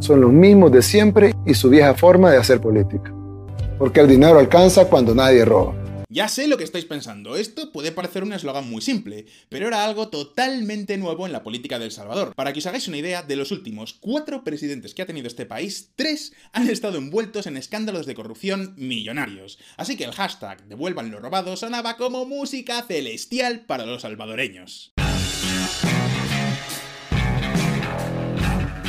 Son 0.00 0.20
los 0.20 0.32
mismos 0.34 0.70
de 0.70 0.82
siempre 0.82 1.34
y 1.46 1.54
su 1.54 1.70
vieja 1.70 1.94
forma 1.94 2.30
de 2.30 2.36
hacer 2.36 2.60
política. 2.60 3.14
Porque 3.78 4.00
el 4.00 4.08
dinero 4.08 4.38
alcanza 4.38 4.90
cuando 4.90 5.14
nadie 5.14 5.46
roba. 5.46 5.74
Ya 6.14 6.28
sé 6.28 6.46
lo 6.46 6.56
que 6.56 6.62
estáis 6.62 6.84
pensando, 6.84 7.34
esto 7.34 7.72
puede 7.72 7.90
parecer 7.90 8.22
un 8.22 8.32
eslogan 8.32 8.70
muy 8.70 8.80
simple, 8.80 9.26
pero 9.48 9.66
era 9.66 9.84
algo 9.84 10.10
totalmente 10.10 10.96
nuevo 10.96 11.26
en 11.26 11.32
la 11.32 11.42
política 11.42 11.80
de 11.80 11.86
El 11.86 11.90
Salvador. 11.90 12.36
Para 12.36 12.52
que 12.52 12.60
os 12.60 12.66
hagáis 12.66 12.86
una 12.86 12.98
idea, 12.98 13.24
de 13.24 13.34
los 13.34 13.50
últimos 13.50 13.94
cuatro 13.94 14.44
presidentes 14.44 14.94
que 14.94 15.02
ha 15.02 15.06
tenido 15.06 15.26
este 15.26 15.44
país, 15.44 15.90
tres 15.96 16.32
han 16.52 16.70
estado 16.70 16.98
envueltos 16.98 17.48
en 17.48 17.56
escándalos 17.56 18.06
de 18.06 18.14
corrupción 18.14 18.74
millonarios. 18.76 19.58
Así 19.76 19.96
que 19.96 20.04
el 20.04 20.12
hashtag 20.12 20.62
devuelvan 20.68 21.10
lo 21.10 21.18
robado 21.18 21.56
sonaba 21.56 21.96
como 21.96 22.26
música 22.26 22.80
celestial 22.82 23.66
para 23.66 23.84
los 23.84 24.02
salvadoreños. 24.02 24.93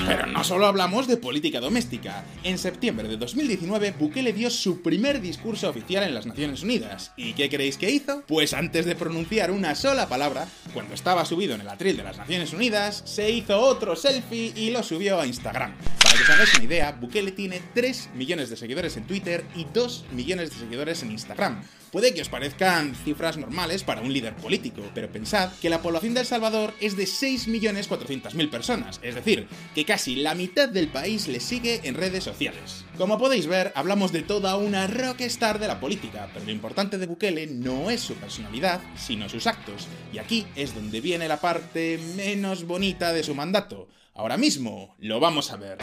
Pero 0.06 0.28
no 0.28 0.44
solo 0.44 0.68
hablamos 0.68 1.07
de 1.07 1.18
política 1.18 1.60
doméstica. 1.60 2.24
En 2.44 2.60
septiembre 2.60 3.07
de 3.07 3.18
2019, 3.18 3.96
Bukele 3.98 4.34
dio 4.34 4.52
su 4.52 4.84
primer 4.84 5.19
discurso 5.19 5.68
oficial 5.68 6.04
en 6.04 6.13
las 6.13 6.28
Naciones 6.28 6.62
Unidas. 6.62 7.12
¿Y 7.18 7.34
qué 7.34 7.50
creéis 7.50 7.78
que 7.78 7.90
hizo? 7.90 8.24
Pues 8.28 8.54
antes 8.54 8.86
de 8.86 8.96
pronunciar 8.96 9.50
una 9.50 9.74
sola 9.74 10.07
palabra, 10.07 10.48
cuando 10.74 10.94
estaba 10.94 11.25
subido 11.25 11.56
en 11.56 11.62
el 11.62 11.69
atril 11.69 11.98
de 11.98 12.04
las 12.04 12.18
Naciones 12.18 12.54
Unidas, 12.54 13.02
se 13.06 13.31
hizo 13.31 13.60
otro 13.60 13.96
selfie 13.96 14.54
y 14.56 14.69
lo 14.69 14.83
subió 14.83 15.19
a 15.19 15.26
Instagram. 15.26 15.74
Para 16.04 16.16
que 16.16 16.24
os 16.24 16.30
hagáis 16.30 16.54
una 16.54 16.64
idea, 16.66 16.92
Bukele 16.92 17.31
tiene 17.31 17.59
3 17.74 18.12
millones 18.14 18.52
de 18.52 18.57
seguidores 18.57 18.97
en 18.97 19.07
Twitter 19.07 19.44
y 19.56 19.66
2 19.74 20.06
millones 20.12 20.52
de 20.52 20.57
seguidores 20.57 21.02
en 21.02 21.12
Instagram. 21.12 21.64
Puede 21.95 22.14
que 22.14 22.21
os 22.21 22.28
parezcan 22.28 22.94
cifras 22.94 23.37
normales 23.37 23.85
para 23.85 24.02
un 24.02 24.11
líder 24.11 24.35
político, 24.35 24.81
pero 24.94 25.09
pensad 25.09 25.54
que 25.61 25.69
la 25.69 25.81
población 25.81 26.14
de 26.14 26.19
El 26.19 26.25
Salvador 26.25 26.73
es 26.81 26.97
de 26.97 27.06
6.400.000 27.06 28.49
personas, 28.49 28.99
es 29.02 29.16
decir, 29.16 29.47
que 29.73 29.85
casi 29.85 30.18
la 30.18 30.35
mitad 30.35 30.68
del 30.68 30.90
país 30.90 31.30
le 31.30 31.40
sigue 31.40 31.80
en 31.85 31.95
redes 31.95 32.25
sociales. 32.25 32.83
Como 32.97 33.18
podéis 33.18 33.47
ver, 33.47 33.71
hablamos 33.75 34.11
de 34.11 34.23
toda 34.23 34.57
una 34.57 34.87
rockstar 34.87 35.57
de 35.57 35.68
la 35.69 35.80
política, 35.80 36.30
pero 36.33 36.44
lo 36.44 36.52
importante 36.52 36.97
de 36.97 37.07
Bukele 37.07 37.47
no 37.47 37.90
es 37.90 38.02
su 38.02 38.16
personalidad, 38.16 38.81
sino 38.97 39.30
sus 39.30 39.47
actos, 39.47 39.87
y 40.11 40.18
aquí 40.18 40.45
es 40.57 40.75
donde 40.75 40.99
viene 40.99 41.30
la 41.30 41.40
parte 41.40 41.97
menos 42.18 42.66
bonita 42.66 43.14
de 43.14 43.23
su 43.23 43.33
mandato. 43.35 43.87
Ahora 44.14 44.35
mismo 44.35 44.97
lo 44.99 45.21
vamos 45.21 45.49
a 45.49 45.56
ver 45.56 45.78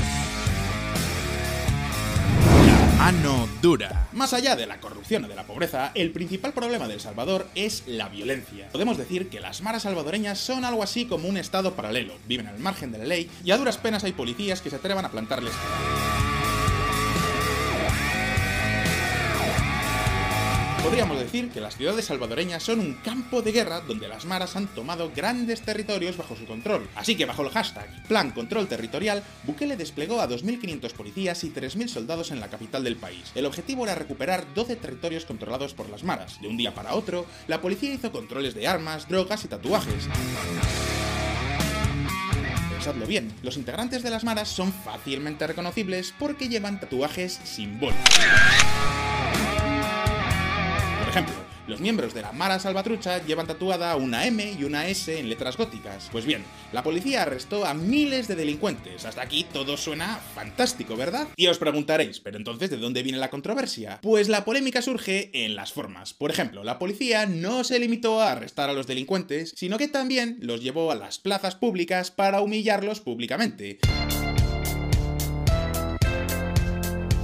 mano 3.03 3.49
dura. 3.61 4.07
Más 4.13 4.33
allá 4.33 4.55
de 4.55 4.65
la 4.65 4.79
corrupción 4.79 5.25
o 5.25 5.29
de 5.29 5.35
la 5.35 5.43
pobreza, 5.43 5.91
el 5.97 6.13
principal 6.13 6.53
problema 6.53 6.87
de 6.87 6.95
El 6.95 7.01
Salvador 7.01 7.49
es 7.57 7.83
la 7.89 8.09
violencia. 8.09 8.69
Podemos 8.71 8.97
decir 8.97 9.29
que 9.29 9.41
las 9.41 9.61
maras 9.61 9.83
salvadoreñas 9.83 10.39
son 10.39 10.65
algo 10.65 10.85
así 10.85 11.07
como 11.07 11.29
un 11.29 11.37
estado 11.37 11.75
paralelo, 11.75 12.15
viven 12.29 12.47
al 12.47 12.61
margen 12.61 12.93
de 12.93 12.99
la 12.99 13.05
ley 13.05 13.29
y 13.43 13.51
a 13.51 13.57
duras 13.57 13.77
penas 13.77 14.05
hay 14.05 14.13
policías 14.13 14.61
que 14.61 14.71
se 14.71 14.77
atrevan 14.77 15.05
a 15.05 15.11
plantarles 15.11 15.53
Podríamos 20.83 21.21
decir 21.21 21.51
que 21.51 21.61
las 21.61 21.77
ciudades 21.77 22.07
salvadoreñas 22.07 22.65
son 22.65 22.81
un 22.81 22.95
campo 22.95 23.41
de 23.41 23.53
guerra 23.53 23.81
donde 23.83 24.09
las 24.09 24.25
maras 24.25 24.57
han 24.57 24.67
tomado 24.67 25.13
grandes 25.15 25.63
territorios 25.63 26.17
bajo 26.17 26.35
su 26.35 26.45
control. 26.45 26.89
Así 26.97 27.15
que 27.15 27.25
bajo 27.25 27.43
el 27.43 27.51
hashtag 27.51 27.89
Plan 28.09 28.33
Control 28.33 28.67
Territorial, 28.67 29.23
Bukele 29.45 29.77
desplegó 29.77 30.21
a 30.21 30.29
2.500 30.29 30.93
policías 30.93 31.45
y 31.45 31.51
3.000 31.51 31.87
soldados 31.87 32.33
en 32.33 32.41
la 32.41 32.49
capital 32.49 32.83
del 32.83 32.97
país. 32.97 33.31
El 33.37 33.47
objetivo 33.47 33.85
era 33.85 33.95
recuperar 33.95 34.45
12 34.55 34.75
territorios 34.75 35.25
controlados 35.25 35.73
por 35.73 35.89
las 35.89 36.03
maras. 36.03 36.41
De 36.41 36.49
un 36.49 36.57
día 36.57 36.75
para 36.75 36.95
otro, 36.95 37.27
la 37.47 37.61
policía 37.61 37.95
hizo 37.95 38.11
controles 38.11 38.55
de 38.55 38.67
armas, 38.67 39.09
drogas 39.09 39.45
y 39.45 39.49
tatuajes. 39.49 40.09
pensadlo 42.71 43.07
bien, 43.07 43.33
los 43.45 43.57
integrantes 43.57 44.03
de 44.03 44.11
las 44.11 44.25
maras 44.25 44.49
son 44.49 44.73
fácilmente 44.73 45.47
reconocibles 45.47 46.13
porque 46.19 46.49
llevan 46.49 46.81
tatuajes 46.81 47.39
simbólicos. 47.45 48.19
Los 51.69 51.81
miembros 51.81 52.13
de 52.13 52.23
la 52.23 52.33
Mara 52.33 52.59
Salvatrucha 52.59 53.25
llevan 53.25 53.47
tatuada 53.47 53.95
una 53.95 54.27
M 54.27 54.57
y 54.59 54.65
una 54.65 54.89
S 54.89 55.17
en 55.17 55.29
letras 55.29 55.57
góticas. 55.57 56.09
Pues 56.11 56.25
bien, 56.25 56.43
la 56.73 56.83
policía 56.83 57.23
arrestó 57.23 57.65
a 57.65 57.73
miles 57.73 58.27
de 58.27 58.35
delincuentes. 58.35 59.05
Hasta 59.05 59.23
aquí 59.23 59.47
todo 59.53 59.77
suena 59.77 60.17
fantástico, 60.35 60.97
¿verdad? 60.97 61.29
Y 61.37 61.47
os 61.47 61.59
preguntaréis, 61.59 62.19
¿pero 62.19 62.37
entonces 62.37 62.69
de 62.69 62.79
dónde 62.79 63.05
viene 63.05 63.19
la 63.19 63.31
controversia? 63.31 64.01
Pues 64.03 64.29
la 64.29 64.45
polémica 64.45 64.83
surge 64.83 65.31
en 65.33 65.55
las 65.55 65.73
formas. 65.73 66.15
Por 66.15 66.33
ejemplo, 66.33 66.65
la 66.65 66.81
policía 66.81 67.27
no 67.27 67.63
se 67.63 67.79
limitó 67.79 68.21
a 68.21 68.33
arrestar 68.33 68.69
a 68.69 68.73
los 68.75 68.89
delincuentes, 68.89 69.55
sino 69.57 69.79
que 69.79 69.87
también 69.87 70.39
los 70.41 70.63
llevó 70.63 70.91
a 70.91 70.97
las 70.97 71.21
plazas 71.21 71.55
públicas 71.55 72.11
para 72.11 72.41
humillarlos 72.41 73.01
públicamente. 73.01 73.79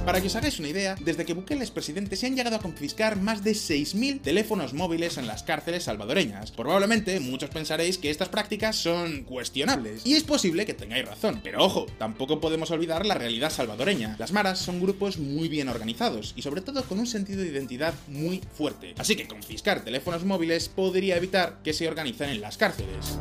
Para 0.09 0.21
que 0.21 0.27
os 0.27 0.35
hagáis 0.35 0.57
una 0.57 0.69
idea, 0.69 0.95
desde 0.99 1.23
que 1.23 1.35
Bukele 1.35 1.63
es 1.63 1.69
presidente 1.69 2.15
se 2.15 2.25
han 2.25 2.35
llegado 2.35 2.55
a 2.55 2.61
confiscar 2.61 3.21
más 3.21 3.43
de 3.43 3.51
6.000 3.51 4.23
teléfonos 4.23 4.73
móviles 4.73 5.19
en 5.19 5.27
las 5.27 5.43
cárceles 5.43 5.83
salvadoreñas. 5.83 6.49
Probablemente 6.49 7.19
muchos 7.19 7.51
pensaréis 7.51 7.99
que 7.99 8.09
estas 8.09 8.29
prácticas 8.29 8.75
son 8.75 9.23
cuestionables, 9.23 10.03
y 10.07 10.15
es 10.15 10.23
posible 10.23 10.65
que 10.65 10.73
tengáis 10.73 11.05
razón, 11.05 11.41
pero 11.43 11.63
ojo, 11.63 11.85
tampoco 11.99 12.39
podemos 12.39 12.71
olvidar 12.71 13.05
la 13.05 13.13
realidad 13.13 13.51
salvadoreña. 13.51 14.15
Las 14.17 14.31
maras 14.31 14.57
son 14.57 14.81
grupos 14.81 15.19
muy 15.19 15.47
bien 15.47 15.69
organizados, 15.69 16.33
y 16.35 16.41
sobre 16.41 16.61
todo 16.61 16.81
con 16.85 16.97
un 16.97 17.05
sentido 17.05 17.43
de 17.43 17.49
identidad 17.49 17.93
muy 18.07 18.41
fuerte. 18.57 18.95
Así 18.97 19.15
que 19.15 19.27
confiscar 19.27 19.83
teléfonos 19.83 20.25
móviles 20.25 20.69
podría 20.69 21.17
evitar 21.17 21.59
que 21.63 21.73
se 21.73 21.87
organicen 21.87 22.31
en 22.31 22.41
las 22.41 22.57
cárceles. 22.57 23.19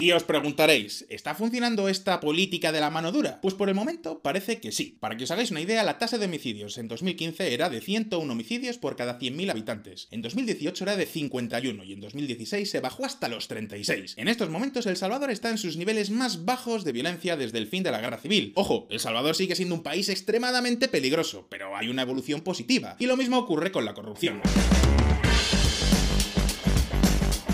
Y 0.00 0.12
os 0.12 0.24
preguntaréis, 0.24 1.04
¿está 1.10 1.34
funcionando 1.34 1.86
esta 1.86 2.20
política 2.20 2.72
de 2.72 2.80
la 2.80 2.88
mano 2.88 3.12
dura? 3.12 3.38
Pues 3.42 3.52
por 3.52 3.68
el 3.68 3.74
momento 3.74 4.22
parece 4.22 4.58
que 4.58 4.72
sí. 4.72 4.96
Para 4.98 5.18
que 5.18 5.24
os 5.24 5.30
hagáis 5.30 5.50
una 5.50 5.60
idea, 5.60 5.84
la 5.84 5.98
tasa 5.98 6.16
de 6.16 6.24
homicidios 6.24 6.78
en 6.78 6.88
2015 6.88 7.52
era 7.52 7.68
de 7.68 7.82
101 7.82 8.32
homicidios 8.32 8.78
por 8.78 8.96
cada 8.96 9.18
100.000 9.18 9.50
habitantes. 9.50 10.08
En 10.10 10.22
2018 10.22 10.84
era 10.84 10.96
de 10.96 11.04
51 11.04 11.84
y 11.84 11.92
en 11.92 12.00
2016 12.00 12.70
se 12.70 12.80
bajó 12.80 13.04
hasta 13.04 13.28
los 13.28 13.46
36. 13.46 14.14
En 14.16 14.28
estos 14.28 14.48
momentos 14.48 14.86
El 14.86 14.96
Salvador 14.96 15.30
está 15.30 15.50
en 15.50 15.58
sus 15.58 15.76
niveles 15.76 16.08
más 16.08 16.46
bajos 16.46 16.82
de 16.84 16.92
violencia 16.92 17.36
desde 17.36 17.58
el 17.58 17.66
fin 17.66 17.82
de 17.82 17.90
la 17.90 18.00
guerra 18.00 18.16
civil. 18.16 18.52
Ojo, 18.54 18.86
El 18.88 19.00
Salvador 19.00 19.36
sigue 19.36 19.54
siendo 19.54 19.74
un 19.74 19.82
país 19.82 20.08
extremadamente 20.08 20.88
peligroso, 20.88 21.46
pero 21.50 21.76
hay 21.76 21.88
una 21.88 22.02
evolución 22.02 22.40
positiva. 22.40 22.96
Y 22.98 23.04
lo 23.04 23.18
mismo 23.18 23.36
ocurre 23.36 23.70
con 23.70 23.84
la 23.84 23.92
corrupción. 23.92 24.40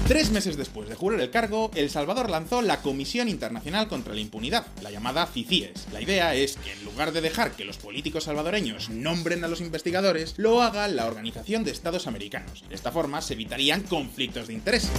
Tres 0.07 0.31
meses 0.31 0.57
después 0.57 0.89
de 0.89 0.95
jurar 0.95 1.21
el 1.21 1.31
cargo, 1.31 1.73
El 1.75 1.91
Salvador 1.91 2.31
lanzó 2.31 2.63
la 2.63 2.81
Comisión 2.81 3.29
Internacional 3.29 3.89
contra 3.89 4.15
la 4.15 4.21
Impunidad, 4.21 4.65
la 4.81 4.93
llamada 4.93 5.27
CICIES. 5.27 5.89
La 5.93 6.01
idea 6.01 6.33
es 6.33 6.57
que 6.59 6.73
en 6.73 6.85
lugar 6.85 7.11
de 7.11 7.21
dejar 7.21 7.57
que 7.57 7.65
los 7.65 7.79
políticos 7.79 8.25
salvadoreños 8.25 8.89
nombren 8.89 9.43
a 9.43 9.49
los 9.49 9.61
investigadores, 9.61 10.35
lo 10.37 10.63
haga 10.63 10.87
la 10.87 11.07
Organización 11.07 11.65
de 11.65 11.73
Estados 11.73 12.07
Americanos. 12.07 12.63
De 12.69 12.77
esta 12.77 12.93
forma 12.93 13.21
se 13.21 13.35
evitarían 13.35 13.83
conflictos 13.83 14.47
de 14.47 14.55
intereses. 14.55 14.91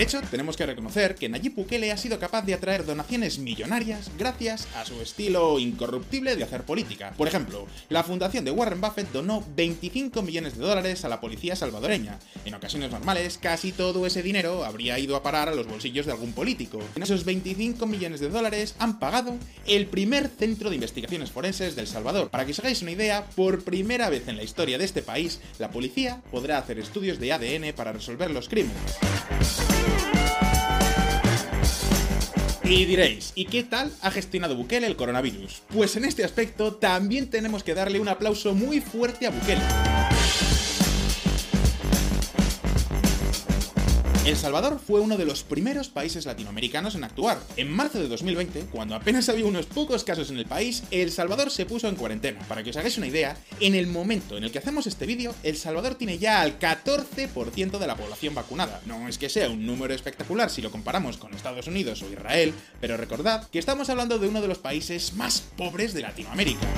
De 0.00 0.04
hecho, 0.04 0.22
tenemos 0.30 0.56
que 0.56 0.64
reconocer 0.64 1.14
que 1.14 1.28
Nayib 1.28 1.56
Bukele 1.56 1.92
ha 1.92 1.96
sido 1.98 2.18
capaz 2.18 2.40
de 2.46 2.54
atraer 2.54 2.86
donaciones 2.86 3.38
millonarias 3.38 4.10
gracias 4.16 4.66
a 4.74 4.86
su 4.86 4.98
estilo 5.02 5.58
incorruptible 5.58 6.36
de 6.36 6.42
hacer 6.42 6.62
política. 6.62 7.12
Por 7.18 7.28
ejemplo, 7.28 7.66
la 7.90 8.02
fundación 8.02 8.46
de 8.46 8.50
Warren 8.50 8.80
Buffett 8.80 9.12
donó 9.12 9.44
25 9.56 10.22
millones 10.22 10.56
de 10.56 10.64
dólares 10.64 11.04
a 11.04 11.10
la 11.10 11.20
policía 11.20 11.54
salvadoreña. 11.54 12.18
En 12.46 12.54
ocasiones 12.54 12.90
normales, 12.90 13.36
casi 13.36 13.72
todo 13.72 14.06
ese 14.06 14.22
dinero 14.22 14.64
habría 14.64 14.98
ido 14.98 15.16
a 15.16 15.22
parar 15.22 15.50
a 15.50 15.54
los 15.54 15.66
bolsillos 15.66 16.06
de 16.06 16.12
algún 16.12 16.32
político. 16.32 16.78
En 16.96 17.02
esos 17.02 17.26
25 17.26 17.84
millones 17.84 18.20
de 18.20 18.30
dólares 18.30 18.76
han 18.78 19.00
pagado 19.00 19.36
el 19.66 19.84
primer 19.84 20.28
centro 20.28 20.70
de 20.70 20.76
investigaciones 20.76 21.30
forenses 21.30 21.76
del 21.76 21.86
Salvador. 21.86 22.30
Para 22.30 22.46
que 22.46 22.52
os 22.52 22.58
hagáis 22.58 22.80
una 22.80 22.92
idea, 22.92 23.26
por 23.36 23.64
primera 23.64 24.08
vez 24.08 24.28
en 24.28 24.38
la 24.38 24.44
historia 24.44 24.78
de 24.78 24.86
este 24.86 25.02
país, 25.02 25.42
la 25.58 25.70
policía 25.70 26.22
podrá 26.30 26.56
hacer 26.56 26.78
estudios 26.78 27.20
de 27.20 27.34
ADN 27.34 27.74
para 27.76 27.92
resolver 27.92 28.30
los 28.30 28.48
crímenes. 28.48 28.96
Y 32.70 32.84
diréis, 32.84 33.32
¿y 33.34 33.46
qué 33.46 33.64
tal 33.64 33.90
ha 34.00 34.12
gestionado 34.12 34.54
Bukele 34.54 34.86
el 34.86 34.94
coronavirus? 34.94 35.62
Pues 35.74 35.96
en 35.96 36.04
este 36.04 36.22
aspecto 36.22 36.74
también 36.74 37.28
tenemos 37.28 37.64
que 37.64 37.74
darle 37.74 37.98
un 37.98 38.06
aplauso 38.06 38.54
muy 38.54 38.80
fuerte 38.80 39.26
a 39.26 39.30
Bukele. 39.30 39.99
El 44.30 44.36
Salvador 44.36 44.78
fue 44.78 45.00
uno 45.00 45.16
de 45.16 45.24
los 45.24 45.42
primeros 45.42 45.88
países 45.88 46.24
latinoamericanos 46.24 46.94
en 46.94 47.02
actuar. 47.02 47.40
En 47.56 47.68
marzo 47.68 47.98
de 47.98 48.06
2020, 48.06 48.66
cuando 48.70 48.94
apenas 48.94 49.28
había 49.28 49.44
unos 49.44 49.66
pocos 49.66 50.04
casos 50.04 50.30
en 50.30 50.38
el 50.38 50.46
país, 50.46 50.84
El 50.92 51.10
Salvador 51.10 51.50
se 51.50 51.66
puso 51.66 51.88
en 51.88 51.96
cuarentena. 51.96 52.38
Para 52.46 52.62
que 52.62 52.70
os 52.70 52.76
hagáis 52.76 52.96
una 52.96 53.08
idea, 53.08 53.36
en 53.58 53.74
el 53.74 53.88
momento 53.88 54.36
en 54.36 54.44
el 54.44 54.52
que 54.52 54.60
hacemos 54.60 54.86
este 54.86 55.04
vídeo, 55.04 55.34
El 55.42 55.56
Salvador 55.56 55.96
tiene 55.96 56.18
ya 56.18 56.42
al 56.42 56.60
14% 56.60 57.78
de 57.80 57.86
la 57.88 57.96
población 57.96 58.36
vacunada. 58.36 58.80
No 58.86 59.08
es 59.08 59.18
que 59.18 59.28
sea 59.28 59.50
un 59.50 59.66
número 59.66 59.94
espectacular 59.94 60.48
si 60.48 60.62
lo 60.62 60.70
comparamos 60.70 61.16
con 61.16 61.34
Estados 61.34 61.66
Unidos 61.66 62.00
o 62.02 62.12
Israel, 62.12 62.54
pero 62.80 62.96
recordad 62.96 63.48
que 63.50 63.58
estamos 63.58 63.90
hablando 63.90 64.20
de 64.20 64.28
uno 64.28 64.40
de 64.40 64.46
los 64.46 64.58
países 64.58 65.12
más 65.14 65.42
pobres 65.56 65.92
de 65.92 66.02
Latinoamérica. 66.02 66.68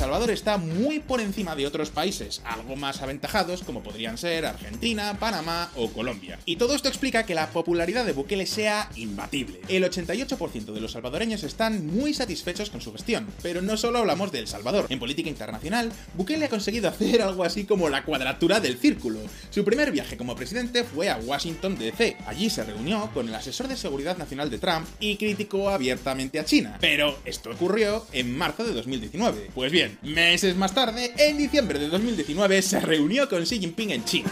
Salvador 0.00 0.30
está 0.30 0.56
muy 0.56 0.98
por 0.98 1.20
encima 1.20 1.54
de 1.54 1.66
otros 1.66 1.90
países, 1.90 2.40
algo 2.46 2.74
más 2.74 3.02
aventajados 3.02 3.62
como 3.62 3.82
podrían 3.82 4.16
ser 4.16 4.46
Argentina, 4.46 5.18
Panamá 5.20 5.70
o 5.76 5.90
Colombia. 5.90 6.38
Y 6.46 6.56
todo 6.56 6.74
esto 6.74 6.88
explica 6.88 7.26
que 7.26 7.34
la 7.34 7.50
popularidad 7.50 8.06
de 8.06 8.14
Bukele 8.14 8.46
sea 8.46 8.88
imbatible. 8.96 9.60
El 9.68 9.84
88% 9.84 10.72
de 10.72 10.80
los 10.80 10.92
salvadoreños 10.92 11.42
están 11.42 11.86
muy 11.86 12.14
satisfechos 12.14 12.70
con 12.70 12.80
su 12.80 12.92
gestión, 12.92 13.26
pero 13.42 13.60
no 13.60 13.76
solo 13.76 13.98
hablamos 13.98 14.32
de 14.32 14.38
El 14.38 14.46
Salvador. 14.46 14.86
En 14.88 14.98
política 14.98 15.28
internacional, 15.28 15.92
Bukele 16.14 16.46
ha 16.46 16.48
conseguido 16.48 16.88
hacer 16.88 17.20
algo 17.20 17.44
así 17.44 17.64
como 17.64 17.90
la 17.90 18.02
cuadratura 18.02 18.58
del 18.58 18.78
círculo. 18.78 19.18
Su 19.50 19.66
primer 19.66 19.92
viaje 19.92 20.16
como 20.16 20.34
presidente 20.34 20.82
fue 20.82 21.10
a 21.10 21.18
Washington 21.18 21.76
DC. 21.76 22.16
Allí 22.26 22.48
se 22.48 22.64
reunió 22.64 23.10
con 23.12 23.28
el 23.28 23.34
asesor 23.34 23.68
de 23.68 23.76
seguridad 23.76 24.16
nacional 24.16 24.48
de 24.48 24.58
Trump 24.58 24.86
y 24.98 25.16
criticó 25.16 25.68
abiertamente 25.68 26.40
a 26.40 26.46
China. 26.46 26.78
Pero 26.80 27.18
esto 27.26 27.50
ocurrió 27.50 28.06
en 28.12 28.34
marzo 28.34 28.64
de 28.64 28.72
2019. 28.72 29.50
Pues 29.54 29.70
bien, 29.70 29.89
meses 30.02 30.56
más 30.56 30.74
tarde, 30.74 31.12
en 31.18 31.38
diciembre 31.38 31.78
de 31.78 31.88
2019, 31.88 32.62
se 32.62 32.80
reunió 32.80 33.28
con 33.28 33.42
Xi 33.42 33.58
Jinping 33.58 33.90
en 33.90 34.04
China. 34.04 34.30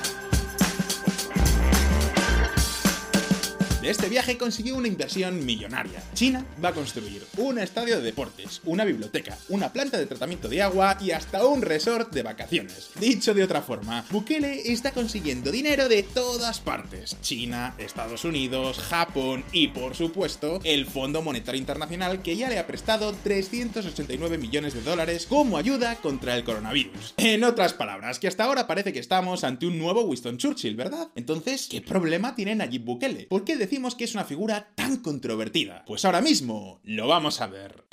Este 3.88 4.10
viaje 4.10 4.36
consiguió 4.36 4.76
una 4.76 4.86
inversión 4.86 5.46
millonaria. 5.46 6.02
China 6.12 6.44
va 6.62 6.68
a 6.68 6.74
construir 6.74 7.24
un 7.38 7.58
estadio 7.58 7.96
de 7.96 8.02
deportes, 8.02 8.60
una 8.64 8.84
biblioteca, 8.84 9.38
una 9.48 9.72
planta 9.72 9.98
de 9.98 10.04
tratamiento 10.04 10.50
de 10.50 10.60
agua 10.60 10.98
y 11.00 11.12
hasta 11.12 11.46
un 11.46 11.62
resort 11.62 12.12
de 12.12 12.22
vacaciones. 12.22 12.90
Dicho 13.00 13.32
de 13.32 13.42
otra 13.42 13.62
forma, 13.62 14.04
Bukele 14.10 14.70
está 14.70 14.92
consiguiendo 14.92 15.50
dinero 15.50 15.88
de 15.88 16.02
todas 16.02 16.60
partes. 16.60 17.16
China, 17.22 17.74
Estados 17.78 18.26
Unidos, 18.26 18.78
Japón 18.78 19.42
y 19.52 19.68
por 19.68 19.94
supuesto 19.94 20.60
el 20.64 20.84
Fondo 20.84 21.22
Monetario 21.22 21.58
Internacional 21.58 22.20
que 22.20 22.36
ya 22.36 22.50
le 22.50 22.58
ha 22.58 22.66
prestado 22.66 23.14
389 23.24 24.36
millones 24.36 24.74
de 24.74 24.82
dólares 24.82 25.26
como 25.26 25.56
ayuda 25.56 25.96
contra 25.96 26.36
el 26.36 26.44
coronavirus. 26.44 27.14
En 27.16 27.42
otras 27.42 27.72
palabras, 27.72 28.18
que 28.18 28.28
hasta 28.28 28.44
ahora 28.44 28.66
parece 28.66 28.92
que 28.92 28.98
estamos 28.98 29.44
ante 29.44 29.66
un 29.66 29.78
nuevo 29.78 30.02
Winston 30.02 30.36
Churchill, 30.36 30.76
¿verdad? 30.76 31.08
Entonces, 31.14 31.68
¿qué 31.70 31.80
problema 31.80 32.34
tiene 32.34 32.54
Nayib 32.54 32.84
Bukele? 32.84 33.26
¿Por 33.30 33.44
qué 33.44 33.56
decir 33.78 33.96
que 33.96 34.04
es 34.04 34.14
una 34.14 34.24
figura 34.24 34.68
tan 34.74 34.98
controvertida? 34.98 35.84
Pues 35.86 36.04
ahora 36.04 36.20
mismo 36.20 36.80
lo 36.84 37.06
vamos 37.06 37.40
a 37.40 37.46
ver. 37.46 37.84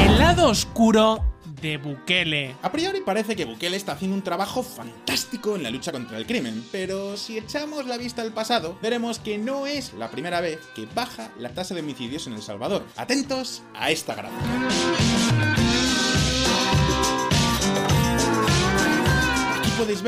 El 0.00 0.18
lado 0.18 0.48
oscuro 0.48 1.22
de 1.60 1.76
Bukele. 1.76 2.54
A 2.62 2.70
priori 2.70 3.00
parece 3.00 3.34
que 3.34 3.44
Bukele 3.44 3.76
está 3.76 3.92
haciendo 3.92 4.16
un 4.16 4.22
trabajo 4.22 4.62
fantástico 4.62 5.56
en 5.56 5.64
la 5.64 5.70
lucha 5.70 5.90
contra 5.90 6.16
el 6.18 6.26
crimen, 6.26 6.64
pero 6.70 7.16
si 7.16 7.36
echamos 7.38 7.86
la 7.86 7.96
vista 7.96 8.22
al 8.22 8.32
pasado, 8.32 8.78
veremos 8.80 9.18
que 9.18 9.38
no 9.38 9.66
es 9.66 9.92
la 9.94 10.10
primera 10.10 10.40
vez 10.40 10.60
que 10.74 10.86
baja 10.94 11.32
la 11.38 11.50
tasa 11.50 11.74
de 11.74 11.80
homicidios 11.80 12.26
en 12.26 12.34
El 12.34 12.42
Salvador. 12.42 12.84
Atentos 12.96 13.62
a 13.74 13.90
esta 13.90 14.14
gráfica. 14.14 14.44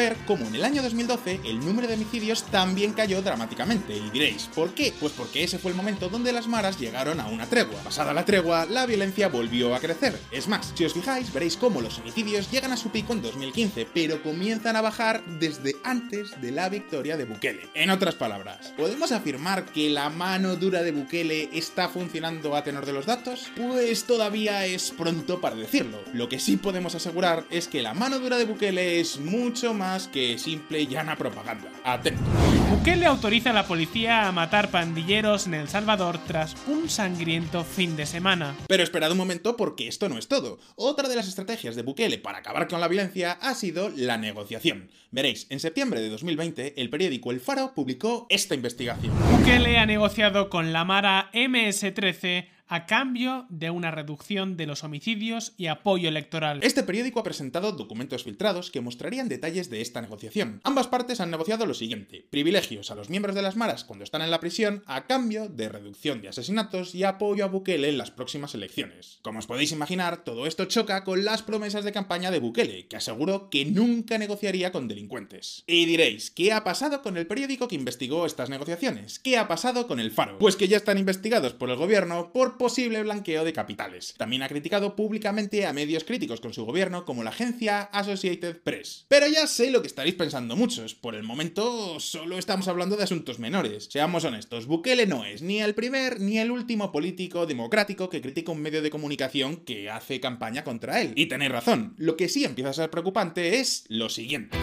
Ver 0.01 0.17
cómo 0.27 0.47
en 0.47 0.55
el 0.55 0.65
año 0.65 0.83
2012 0.83 1.41
el 1.45 1.61
número 1.61 1.87
de 1.87 1.93
homicidios 1.93 2.45
también 2.45 2.95
cayó 2.95 3.21
dramáticamente. 3.21 3.95
Y 3.95 4.09
diréis, 4.09 4.49
¿por 4.55 4.73
qué? 4.73 4.95
Pues 4.99 5.13
porque 5.13 5.45
ese 5.45 5.59
fue 5.59 5.73
el 5.73 5.77
momento 5.77 6.09
donde 6.09 6.33
las 6.33 6.49
maras 6.49 6.81
llegaron 6.81 7.21
a 7.21 7.27
una 7.27 7.45
tregua. 7.45 7.79
Pasada 7.83 8.15
la 8.15 8.25
tregua, 8.25 8.65
la 8.65 8.87
violencia 8.87 9.29
volvió 9.29 9.75
a 9.75 9.79
crecer. 9.79 10.19
Es 10.31 10.49
más, 10.49 10.73
si 10.75 10.87
os 10.87 10.95
fijáis, 10.95 11.31
veréis 11.35 11.59
cómo 11.59 11.83
los 11.83 11.99
homicidios 11.99 12.51
llegan 12.51 12.73
a 12.73 12.79
su 12.79 12.89
pico 12.89 13.13
en 13.13 13.21
2015, 13.21 13.89
pero 13.93 14.23
comienzan 14.23 14.75
a 14.75 14.81
bajar 14.81 15.23
desde 15.39 15.77
antes 15.85 16.41
de 16.41 16.51
la 16.51 16.71
victoria 16.71 17.19
de 17.19 17.27
Bukele. 17.27 17.69
En 17.75 17.91
otras 17.91 18.15
palabras, 18.15 18.73
¿podemos 18.79 19.13
afirmar 19.13 19.67
que 19.67 19.91
la 19.91 20.09
mano 20.09 20.57
dura 20.57 20.83
de 20.83 20.93
Bukele 20.93 21.51
está 21.53 21.91
funcionando 21.91 22.57
a 22.57 22.65
tenor 22.65 22.87
de 22.87 22.95
los 22.95 23.05
datos? 23.05 23.51
Pues 23.55 24.05
todavía 24.05 24.65
es 24.65 24.93
pronto 24.93 25.43
para 25.43 25.57
decirlo. 25.57 26.03
Lo 26.15 26.31
que 26.31 26.41
sí 26.41 26.57
podemos 26.57 26.95
asegurar 26.95 27.45
es 27.51 27.69
que 27.69 27.83
la 27.83 27.93
mano 27.93 28.19
dura 28.19 28.39
de 28.39 28.47
Bukele 28.47 28.99
es 28.99 29.19
mucho 29.19 29.75
más 29.75 29.90
que 29.99 30.39
simple 30.39 30.81
y 30.81 30.87
llana 30.87 31.17
propaganda. 31.17 31.69
Atento. 31.85 32.23
Bukele 32.71 33.07
autoriza 33.07 33.51
a 33.51 33.53
la 33.53 33.67
policía 33.67 34.29
a 34.29 34.33
matar 34.33 34.71
pandilleros 34.71 35.47
en 35.47 35.55
El 35.55 35.69
Salvador 35.69 36.19
tras 36.27 36.55
un 36.69 36.89
sangriento 36.89 37.65
fin 37.65 37.97
de 37.97 38.07
semana. 38.07 38.55
Pero 38.69 38.83
esperad 38.83 39.11
un 39.11 39.19
momento 39.19 39.57
porque 39.57 39.89
esto 39.89 40.09
no 40.09 40.19
es 40.19 40.29
todo. 40.29 40.61
Otra 40.77 41.09
de 41.09 41.17
las 41.17 41.29
estrategias 41.29 41.75
de 41.75 41.83
Bukele 41.83 42.19
para 42.19 42.39
acabar 42.39 42.69
con 42.69 42.81
la 42.81 42.89
violencia 42.89 43.33
ha 43.33 43.55
sido 43.55 43.91
la 43.91 44.17
negociación. 44.17 44.91
Veréis, 45.11 45.47
en 45.51 45.59
septiembre 45.59 46.01
de 46.01 46.09
2020 46.09 46.81
el 46.81 46.89
periódico 46.89 47.33
El 47.33 47.41
Faro 47.41 47.73
publicó 47.75 48.27
esta 48.31 48.55
investigación. 48.55 49.13
Bukele 49.33 49.79
ha 49.79 49.87
negociado 49.87 50.49
con 50.49 50.73
la 50.73 50.85
Mara 50.85 51.31
MS-13 51.33 52.60
a 52.71 52.87
cambio 52.87 53.47
de 53.49 53.71
una 53.71 53.91
reducción 53.91 54.57
de 54.57 54.67
los 54.67 54.85
homicidios 54.85 55.55
y 55.57 55.67
apoyo 55.67 56.09
electoral. 56.09 56.61
Este 56.63 56.85
periódico 56.85 57.19
ha 57.19 57.25
presentado 57.25 57.73
documentos 57.73 58.23
filtrados 58.23 58.71
que 58.71 58.81
mostrarían 58.81 59.29
detalles 59.29 59.71
de 59.71 59.81
esta 59.81 60.01
negociación. 60.01 60.61
Ambas 60.63 60.87
partes 60.87 61.21
han 61.21 61.33
negociado 61.33 61.67
lo 61.67 61.75
siguiente: 61.75 62.25
privilegios 62.31 62.93
a 62.93 62.95
los 62.95 63.11
miembros 63.11 63.35
de 63.35 63.43
las 63.43 63.57
maras 63.57 63.83
cuando 63.83 64.05
están 64.05 64.23
en 64.23 64.31
la 64.31 64.39
prisión 64.39 64.85
a 64.87 65.09
cambio 65.09 65.49
de 65.49 65.69
reducción 65.69 66.23
de 66.23 66.29
asesinatos 66.29 66.95
y 66.95 67.03
apoyo 67.03 67.45
a 67.45 67.49
Bukele 67.49 67.89
en 67.89 67.99
las 67.99 68.13
próximas 68.13 68.55
elecciones. 68.55 69.19
Como 69.23 69.41
os 69.41 69.49
podéis 69.49 69.73
imaginar, 69.73 70.23
todo 70.23 70.47
esto 70.47 70.67
choca 70.67 71.03
con 71.03 71.25
las 71.25 71.43
promesas 71.43 71.85
de 71.85 71.91
campaña 71.91 72.31
de 72.31 72.39
Bukele, 72.39 72.87
que 72.87 72.97
aseguró 72.97 73.51
que 73.51 73.65
nunca 73.65 74.17
negociaría 74.17 74.71
con 74.71 74.87
delincuentes. 74.87 75.65
Y 75.67 75.87
diréis, 75.87 76.31
¿qué 76.31 76.53
ha 76.53 76.63
pasado 76.63 77.03
con 77.03 77.17
el 77.17 77.27
periódico 77.27 77.67
que 77.67 77.75
investigó 77.75 78.27
estas 78.27 78.49
negociaciones? 78.49 79.19
¿Qué 79.19 79.39
ha 79.39 79.49
pasado 79.49 79.89
con 79.89 79.99
el 79.99 80.13
Faro? 80.13 80.39
Pues 80.39 80.55
que 80.55 80.69
ya 80.69 80.77
están 80.77 80.99
investigados 80.99 81.53
por 81.53 81.69
el 81.69 81.77
gobierno 81.77 82.33
por 82.33 82.60
posible 82.61 83.03
blanqueo 83.03 83.43
de 83.43 83.55
capitales. 83.55 84.13
También 84.19 84.43
ha 84.43 84.49
criticado 84.49 84.95
públicamente 84.95 85.65
a 85.65 85.73
medios 85.73 86.05
críticos 86.05 86.43
con 86.43 86.53
su 86.53 86.67
gobierno 86.67 87.07
como 87.07 87.25
la 87.25 87.31
agencia 87.31 87.85
Associated 87.85 88.59
Press. 88.59 89.07
Pero 89.09 89.27
ya 89.29 89.47
sé 89.47 89.71
lo 89.71 89.81
que 89.81 89.87
estaréis 89.87 90.15
pensando 90.15 90.57
muchos, 90.57 90.95
por 90.95 91.15
el 91.15 91.23
momento 91.23 91.99
solo 92.01 92.37
estamos 92.37 92.69
hablando 92.69 92.99
de 92.99 93.05
asuntos 93.05 93.39
menores. 93.39 93.89
Seamos 93.91 94.25
honestos, 94.25 94.67
Bukele 94.67 95.07
no 95.07 95.25
es 95.25 95.41
ni 95.41 95.63
el 95.63 95.75
primer 95.75 96.21
ni 96.21 96.37
el 96.37 96.51
último 96.51 96.93
político 96.93 97.47
democrático 97.47 98.11
que 98.11 98.21
critica 98.21 98.53
un 98.53 98.61
medio 98.61 98.83
de 98.83 98.91
comunicación 98.91 99.57
que 99.57 99.89
hace 99.89 100.21
campaña 100.21 100.63
contra 100.63 101.01
él. 101.01 101.15
Y 101.17 101.27
tenéis 101.27 101.53
razón, 101.53 101.95
lo 101.97 102.19
que 102.19 102.29
sí 102.29 102.45
empieza 102.45 102.69
a 102.69 102.75
ser 102.75 102.91
preocupante 102.91 103.59
es 103.61 103.87
lo 103.89 104.11
siguiente. 104.11 104.59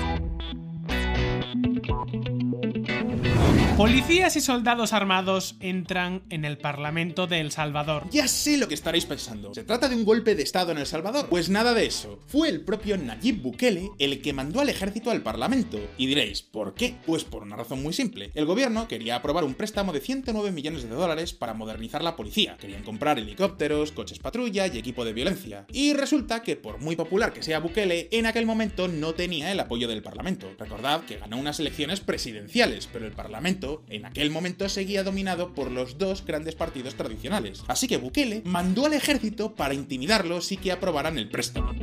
Policías 3.77 4.36
y 4.36 4.41
soldados 4.41 4.91
armados 4.91 5.55
entran 5.60 6.24
en 6.31 6.46
el 6.46 6.57
Parlamento 6.57 7.27
de 7.27 7.41
El 7.41 7.51
Salvador. 7.51 8.07
Ya 8.10 8.27
sé 8.27 8.57
lo 8.57 8.67
que 8.67 8.74
estaréis 8.74 9.05
pensando. 9.05 9.53
¿Se 9.53 9.63
trata 9.63 9.88
de 9.88 9.96
un 9.96 10.03
golpe 10.03 10.34
de 10.34 10.41
Estado 10.41 10.72
en 10.72 10.79
El 10.79 10.88
Salvador? 10.88 11.27
Pues 11.29 11.51
nada 11.51 11.75
de 11.75 11.86
eso. 11.86 12.17
Fue 12.25 12.50
el 12.50 12.62
propio 12.62 12.98
Nayib 12.98 13.39
Bukele 13.43 13.91
el 14.00 14.19
que 14.24 14.34
mandó 14.34 14.62
al 14.62 14.69
ejército 14.69 15.12
al 15.12 15.22
Parlamento. 15.22 15.79
Y 15.96 16.07
diréis, 16.07 16.41
¿por 16.41 16.74
qué? 16.74 16.96
Pues 17.05 17.24
por 17.24 17.43
una 17.43 17.55
razón 17.55 17.84
muy 17.84 17.93
simple. 17.93 18.31
El 18.34 18.48
gobierno 18.48 18.88
quería 18.88 19.17
aprobar 19.17 19.43
un 19.43 19.53
préstamo 19.53 19.93
de 19.93 20.00
109 20.00 20.51
millones 20.51 20.81
de 20.81 20.89
dólares 20.89 21.34
para 21.34 21.53
modernizar 21.53 22.03
la 22.03 22.15
policía. 22.15 22.57
Querían 22.57 22.81
comprar 22.81 23.19
helicópteros, 23.19 23.91
coches 23.91 24.17
patrulla 24.17 24.65
y 24.65 24.79
equipo 24.79 25.05
de 25.05 25.13
violencia. 25.13 25.67
Y 25.72 25.93
resulta 25.93 26.41
que 26.41 26.55
por 26.55 26.81
muy 26.81 26.96
popular 26.96 27.31
que 27.31 27.43
sea 27.43 27.60
Bukele, 27.60 28.10
en 28.12 28.25
aquel 28.25 28.48
momento 28.48 28.88
no 28.88 29.13
tenía 29.13 29.51
el 29.51 29.60
apoyo 29.60 29.88
del 29.88 30.01
Parlamento. 30.01 30.50
Recordad 30.57 31.01
que 31.01 31.17
ganó 31.17 31.38
unas 31.38 31.60
elecciones 31.60 32.00
presidenciales, 32.00 32.89
pero 32.91 33.05
el 33.05 33.12
Parlamento 33.13 33.66
en 33.89 34.05
aquel 34.05 34.31
momento 34.31 34.67
seguía 34.69 35.03
dominado 35.03 35.53
por 35.53 35.71
los 35.71 35.97
dos 35.97 36.25
grandes 36.25 36.55
partidos 36.55 36.95
tradicionales. 36.95 37.63
Así 37.67 37.88
que 37.88 37.97
Bukele 37.97 38.41
mandó 38.45 38.86
al 38.86 38.93
ejército 38.93 39.55
para 39.55 39.74
intimidarlos 39.74 40.51
y 40.51 40.57
que 40.57 40.71
aprobaran 40.71 41.17
el 41.17 41.29
préstamo. 41.29 41.74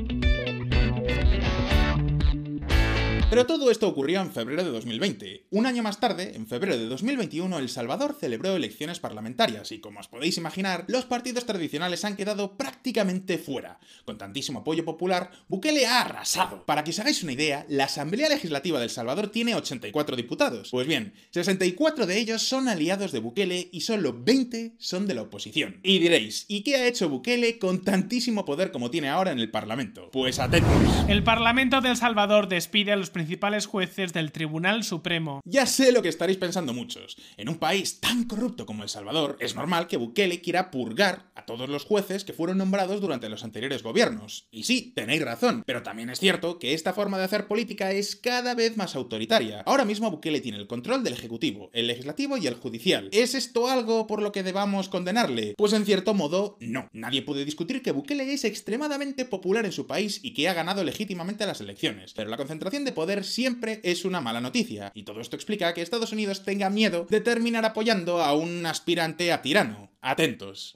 Pero 3.31 3.47
todo 3.47 3.71
esto 3.71 3.89
ocurrió 3.89 4.21
en 4.21 4.33
febrero 4.33 4.63
de 4.63 4.71
2020. 4.71 5.47
Un 5.51 5.67
año 5.67 5.83
más 5.83 5.99
tarde, 5.99 6.35
en 6.37 6.47
febrero 6.47 6.77
de 6.77 6.87
2021, 6.87 7.59
El 7.59 7.69
Salvador 7.69 8.17
celebró 8.21 8.55
elecciones 8.55 9.01
parlamentarias 9.01 9.73
y, 9.73 9.81
como 9.81 10.01
os 10.01 10.09
podéis 10.09 10.37
imaginar, 10.37 10.85
los 10.89 11.07
partidos 11.07 11.47
tradicionales 11.47 12.05
han 12.05 12.17
quedado 12.17 12.57
prácticamente 12.57 13.39
fuera. 13.39 13.81
Con 14.05 14.19
tantísimo 14.19 14.61
apoyo 14.61 14.85
popular, 14.85 15.31
Bukele 15.49 15.87
ha 15.87 16.03
arrasado. 16.03 16.65
Para 16.67 16.85
que 16.85 16.91
os 16.91 16.99
hagáis 17.01 17.23
una 17.23 17.33
idea, 17.33 17.67
la 17.69 17.85
Asamblea 17.85 18.29
Legislativa 18.29 18.79
de 18.79 18.85
El 18.85 18.91
Salvador 18.91 19.29
tiene 19.29 19.55
84 19.55 20.17
diputados. 20.17 20.69
Pues 20.71 20.87
bien, 20.87 21.15
64 21.31 22.07
de 22.07 22.19
ellos 22.19 22.43
son 22.43 22.69
aliados 22.69 23.11
de 23.11 23.21
Bukele 23.21 23.69
y 23.73 23.81
solo 23.81 24.15
20 24.17 24.75
son 24.79 25.07
de 25.07 25.15
la 25.15 25.23
oposición. 25.23 25.81
Y 25.83 25.99
diréis, 25.99 26.45
¿y 26.49 26.63
qué 26.63 26.77
ha 26.77 26.87
hecho 26.87 27.09
Bukele 27.09 27.59
con 27.59 27.83
tantísimo 27.83 28.45
poder 28.45 28.71
como 28.71 28.91
tiene 28.91 29.09
ahora 29.09 29.33
en 29.33 29.41
el 29.41 29.51
Parlamento? 29.51 30.11
Pues 30.13 30.39
atentos. 30.39 30.71
El 31.09 31.25
Parlamento 31.25 31.81
de 31.81 31.89
El 31.89 31.97
Salvador 31.97 32.49
despide 32.49 32.93
a 32.93 32.97
los 32.97 33.11
principales 33.15 33.65
jueces 33.65 34.13
del 34.13 34.33
Tribunal 34.33 34.85
Supremo. 34.85 35.41
Ya 35.47 35.65
sé 35.65 35.93
lo 35.93 36.03
que 36.03 36.11
estaréis 36.11 36.37
pensando 36.37 36.75
muchos. 36.75 37.17
En 37.39 37.49
un 37.49 37.57
país 37.57 38.01
tan 38.01 38.25
corrupto 38.25 38.67
como 38.67 38.83
El 38.83 38.91
Salvador, 38.91 39.39
es 39.41 39.55
normal 39.55 39.87
que 39.87 39.97
Bukele 39.97 40.43
quiera 40.43 40.71
purgar 40.71 41.31
a 41.35 41.47
todos 41.47 41.71
los 41.71 41.85
jueces 41.85 42.25
que 42.25 42.35
fueron 42.35 42.59
nombrados 42.59 43.01
durante 43.01 43.31
los 43.31 43.43
anteriores 43.43 43.83
gobiernos. 43.83 44.49
Y 44.51 44.65
sí, 44.65 44.93
tenéis 44.95 45.23
razón, 45.23 45.63
pero 45.65 45.83
también 45.83 46.11
es 46.11 46.21
cierto 46.21 46.59
que 46.59 46.75
esta 46.75 46.93
forma 46.93 47.17
de 47.17 47.25
hacer 47.25 47.47
política 47.47 47.93
es 47.93 48.17
cada 48.17 48.55
vez 48.55 48.77
más 48.77 48.95
autoritaria. 48.97 49.63
Ahora 49.65 49.87
mismo 49.87 50.11
Bukele 50.11 50.41
tiene 50.41 50.59
el 50.59 50.67
control 50.67 51.03
del 51.03 51.15
Ejecutivo, 51.15 51.71
el 51.73 51.87
Legislativo 51.87 52.37
y 52.37 52.47
el 52.47 52.57
Judicial. 52.57 53.09
¿Es 53.13 53.35
esto 53.35 53.69
algo 53.69 54.07
por 54.07 54.21
lo 54.21 54.33
que 54.33 54.43
debamos 54.43 54.91
condenarle? 54.91 55.55
Pues 55.57 55.73
en 55.73 55.87
cierto 55.87 56.13
modo, 56.13 56.59
no. 56.61 56.89
Nadie 56.93 57.23
puede 57.23 57.45
discutir 57.45 57.81
que 57.81 57.93
Bukele 57.93 58.31
es 58.33 58.45
extremadamente 58.45 59.25
popular 59.25 59.65
en 59.65 59.73
su 59.73 59.87
país 59.87 60.21
y 60.23 60.35
que 60.35 60.49
ha 60.49 60.55
ganado 60.55 60.83
legítimamente 60.83 61.47
las 61.47 61.61
elecciones, 61.61 62.13
pero 62.15 62.29
la 62.29 62.37
concentración 62.37 62.85
de 62.85 62.93
poder 62.93 63.04
siempre 63.25 63.81
es 63.85 64.05
una 64.05 64.21
mala 64.21 64.41
noticia, 64.41 64.91
y 64.95 65.05
todo 65.05 65.21
esto 65.21 65.37
explica 65.37 65.73
que 65.75 65.83
Estados 65.83 66.13
Unidos 66.13 66.45
tenga 66.45 66.71
miedo 66.71 67.07
de 67.09 67.21
terminar 67.21 67.65
apoyando 67.65 68.23
a 68.23 68.35
un 68.35 68.67
aspirante 68.67 69.33
a 69.33 69.43
tirano. 69.43 69.91
Atentos. 70.01 70.75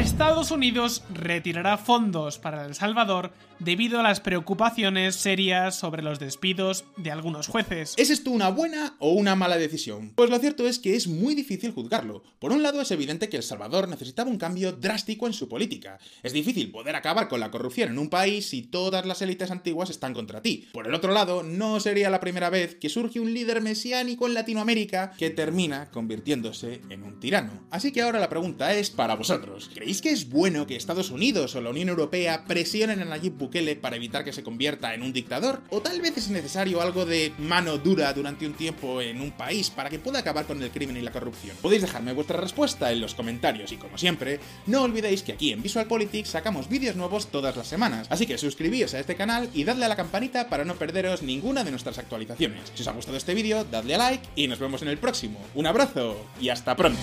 Estados 0.00 0.50
Unidos 0.50 1.02
retirará 1.12 1.76
fondos 1.76 2.38
para 2.38 2.64
El 2.64 2.74
Salvador 2.74 3.32
debido 3.58 4.00
a 4.00 4.02
las 4.02 4.20
preocupaciones 4.20 5.14
serias 5.14 5.78
sobre 5.78 6.02
los 6.02 6.18
despidos 6.18 6.86
de 6.96 7.10
algunos 7.10 7.46
jueces. 7.46 7.94
¿Es 7.98 8.08
esto 8.08 8.30
una 8.30 8.48
buena 8.48 8.96
o 8.98 9.12
una 9.12 9.36
mala 9.36 9.58
decisión? 9.58 10.12
Pues 10.14 10.30
lo 10.30 10.38
cierto 10.38 10.66
es 10.66 10.78
que 10.78 10.96
es 10.96 11.06
muy 11.06 11.34
difícil 11.34 11.72
juzgarlo. 11.72 12.22
Por 12.38 12.52
un 12.52 12.62
lado 12.62 12.80
es 12.80 12.90
evidente 12.90 13.28
que 13.28 13.36
El 13.36 13.42
Salvador 13.42 13.88
necesitaba 13.88 14.30
un 14.30 14.38
cambio 14.38 14.72
drástico 14.72 15.26
en 15.26 15.34
su 15.34 15.50
política. 15.50 15.98
Es 16.22 16.32
difícil 16.32 16.70
poder 16.70 16.96
acabar 16.96 17.28
con 17.28 17.40
la 17.40 17.50
corrupción 17.50 17.90
en 17.90 17.98
un 17.98 18.08
país 18.08 18.48
si 18.48 18.62
todas 18.62 19.04
las 19.04 19.20
élites 19.20 19.50
antiguas 19.50 19.90
están 19.90 20.14
contra 20.14 20.40
ti. 20.40 20.66
Por 20.72 20.86
el 20.86 20.94
otro 20.94 21.12
lado, 21.12 21.42
no 21.42 21.78
sería 21.78 22.08
la 22.08 22.20
primera 22.20 22.48
vez 22.48 22.76
que 22.76 22.88
surge 22.88 23.20
un 23.20 23.34
líder 23.34 23.60
mesiánico 23.60 24.26
en 24.26 24.32
Latinoamérica 24.32 25.12
que 25.18 25.28
termina 25.28 25.90
convirtiéndose 25.90 26.80
en 26.88 27.02
un 27.02 27.20
tirano. 27.20 27.66
Así 27.70 27.92
que 27.92 28.00
ahora 28.00 28.18
la 28.18 28.30
pregunta 28.30 28.72
es 28.72 28.88
para 28.88 29.14
vosotros. 29.14 29.70
¿Creéis 29.90 30.02
que 30.02 30.10
es 30.10 30.28
bueno 30.28 30.68
que 30.68 30.76
Estados 30.76 31.10
Unidos 31.10 31.56
o 31.56 31.60
la 31.60 31.70
Unión 31.70 31.88
Europea 31.88 32.44
presionen 32.46 33.02
a 33.02 33.04
Nayib 33.04 33.32
Bukele 33.32 33.74
para 33.74 33.96
evitar 33.96 34.22
que 34.22 34.32
se 34.32 34.44
convierta 34.44 34.94
en 34.94 35.02
un 35.02 35.12
dictador? 35.12 35.62
¿O 35.68 35.82
tal 35.82 36.00
vez 36.00 36.16
es 36.16 36.30
necesario 36.30 36.80
algo 36.80 37.04
de 37.04 37.32
mano 37.38 37.76
dura 37.76 38.12
durante 38.12 38.46
un 38.46 38.52
tiempo 38.54 39.00
en 39.02 39.20
un 39.20 39.32
país 39.32 39.68
para 39.68 39.90
que 39.90 39.98
pueda 39.98 40.20
acabar 40.20 40.46
con 40.46 40.62
el 40.62 40.70
crimen 40.70 40.96
y 40.96 41.00
la 41.00 41.10
corrupción? 41.10 41.56
Podéis 41.60 41.82
dejarme 41.82 42.12
vuestra 42.12 42.40
respuesta 42.40 42.92
en 42.92 43.00
los 43.00 43.16
comentarios 43.16 43.72
y 43.72 43.78
como 43.78 43.98
siempre, 43.98 44.38
no 44.66 44.82
olvidéis 44.82 45.24
que 45.24 45.32
aquí 45.32 45.50
en 45.50 45.60
Visual 45.60 45.88
Politics 45.88 46.28
sacamos 46.28 46.68
vídeos 46.68 46.94
nuevos 46.94 47.26
todas 47.26 47.56
las 47.56 47.66
semanas, 47.66 48.06
así 48.10 48.26
que 48.26 48.38
suscribíos 48.38 48.94
a 48.94 49.00
este 49.00 49.16
canal 49.16 49.50
y 49.54 49.64
dadle 49.64 49.86
a 49.86 49.88
la 49.88 49.96
campanita 49.96 50.48
para 50.48 50.64
no 50.64 50.76
perderos 50.76 51.22
ninguna 51.22 51.64
de 51.64 51.72
nuestras 51.72 51.98
actualizaciones. 51.98 52.70
Si 52.76 52.82
os 52.82 52.88
ha 52.88 52.92
gustado 52.92 53.16
este 53.16 53.34
vídeo, 53.34 53.64
dadle 53.64 53.96
a 53.96 53.98
like 53.98 54.28
y 54.36 54.46
nos 54.46 54.60
vemos 54.60 54.82
en 54.82 54.88
el 54.88 54.98
próximo. 54.98 55.40
Un 55.56 55.66
abrazo 55.66 56.16
y 56.40 56.50
hasta 56.50 56.76
pronto. 56.76 57.00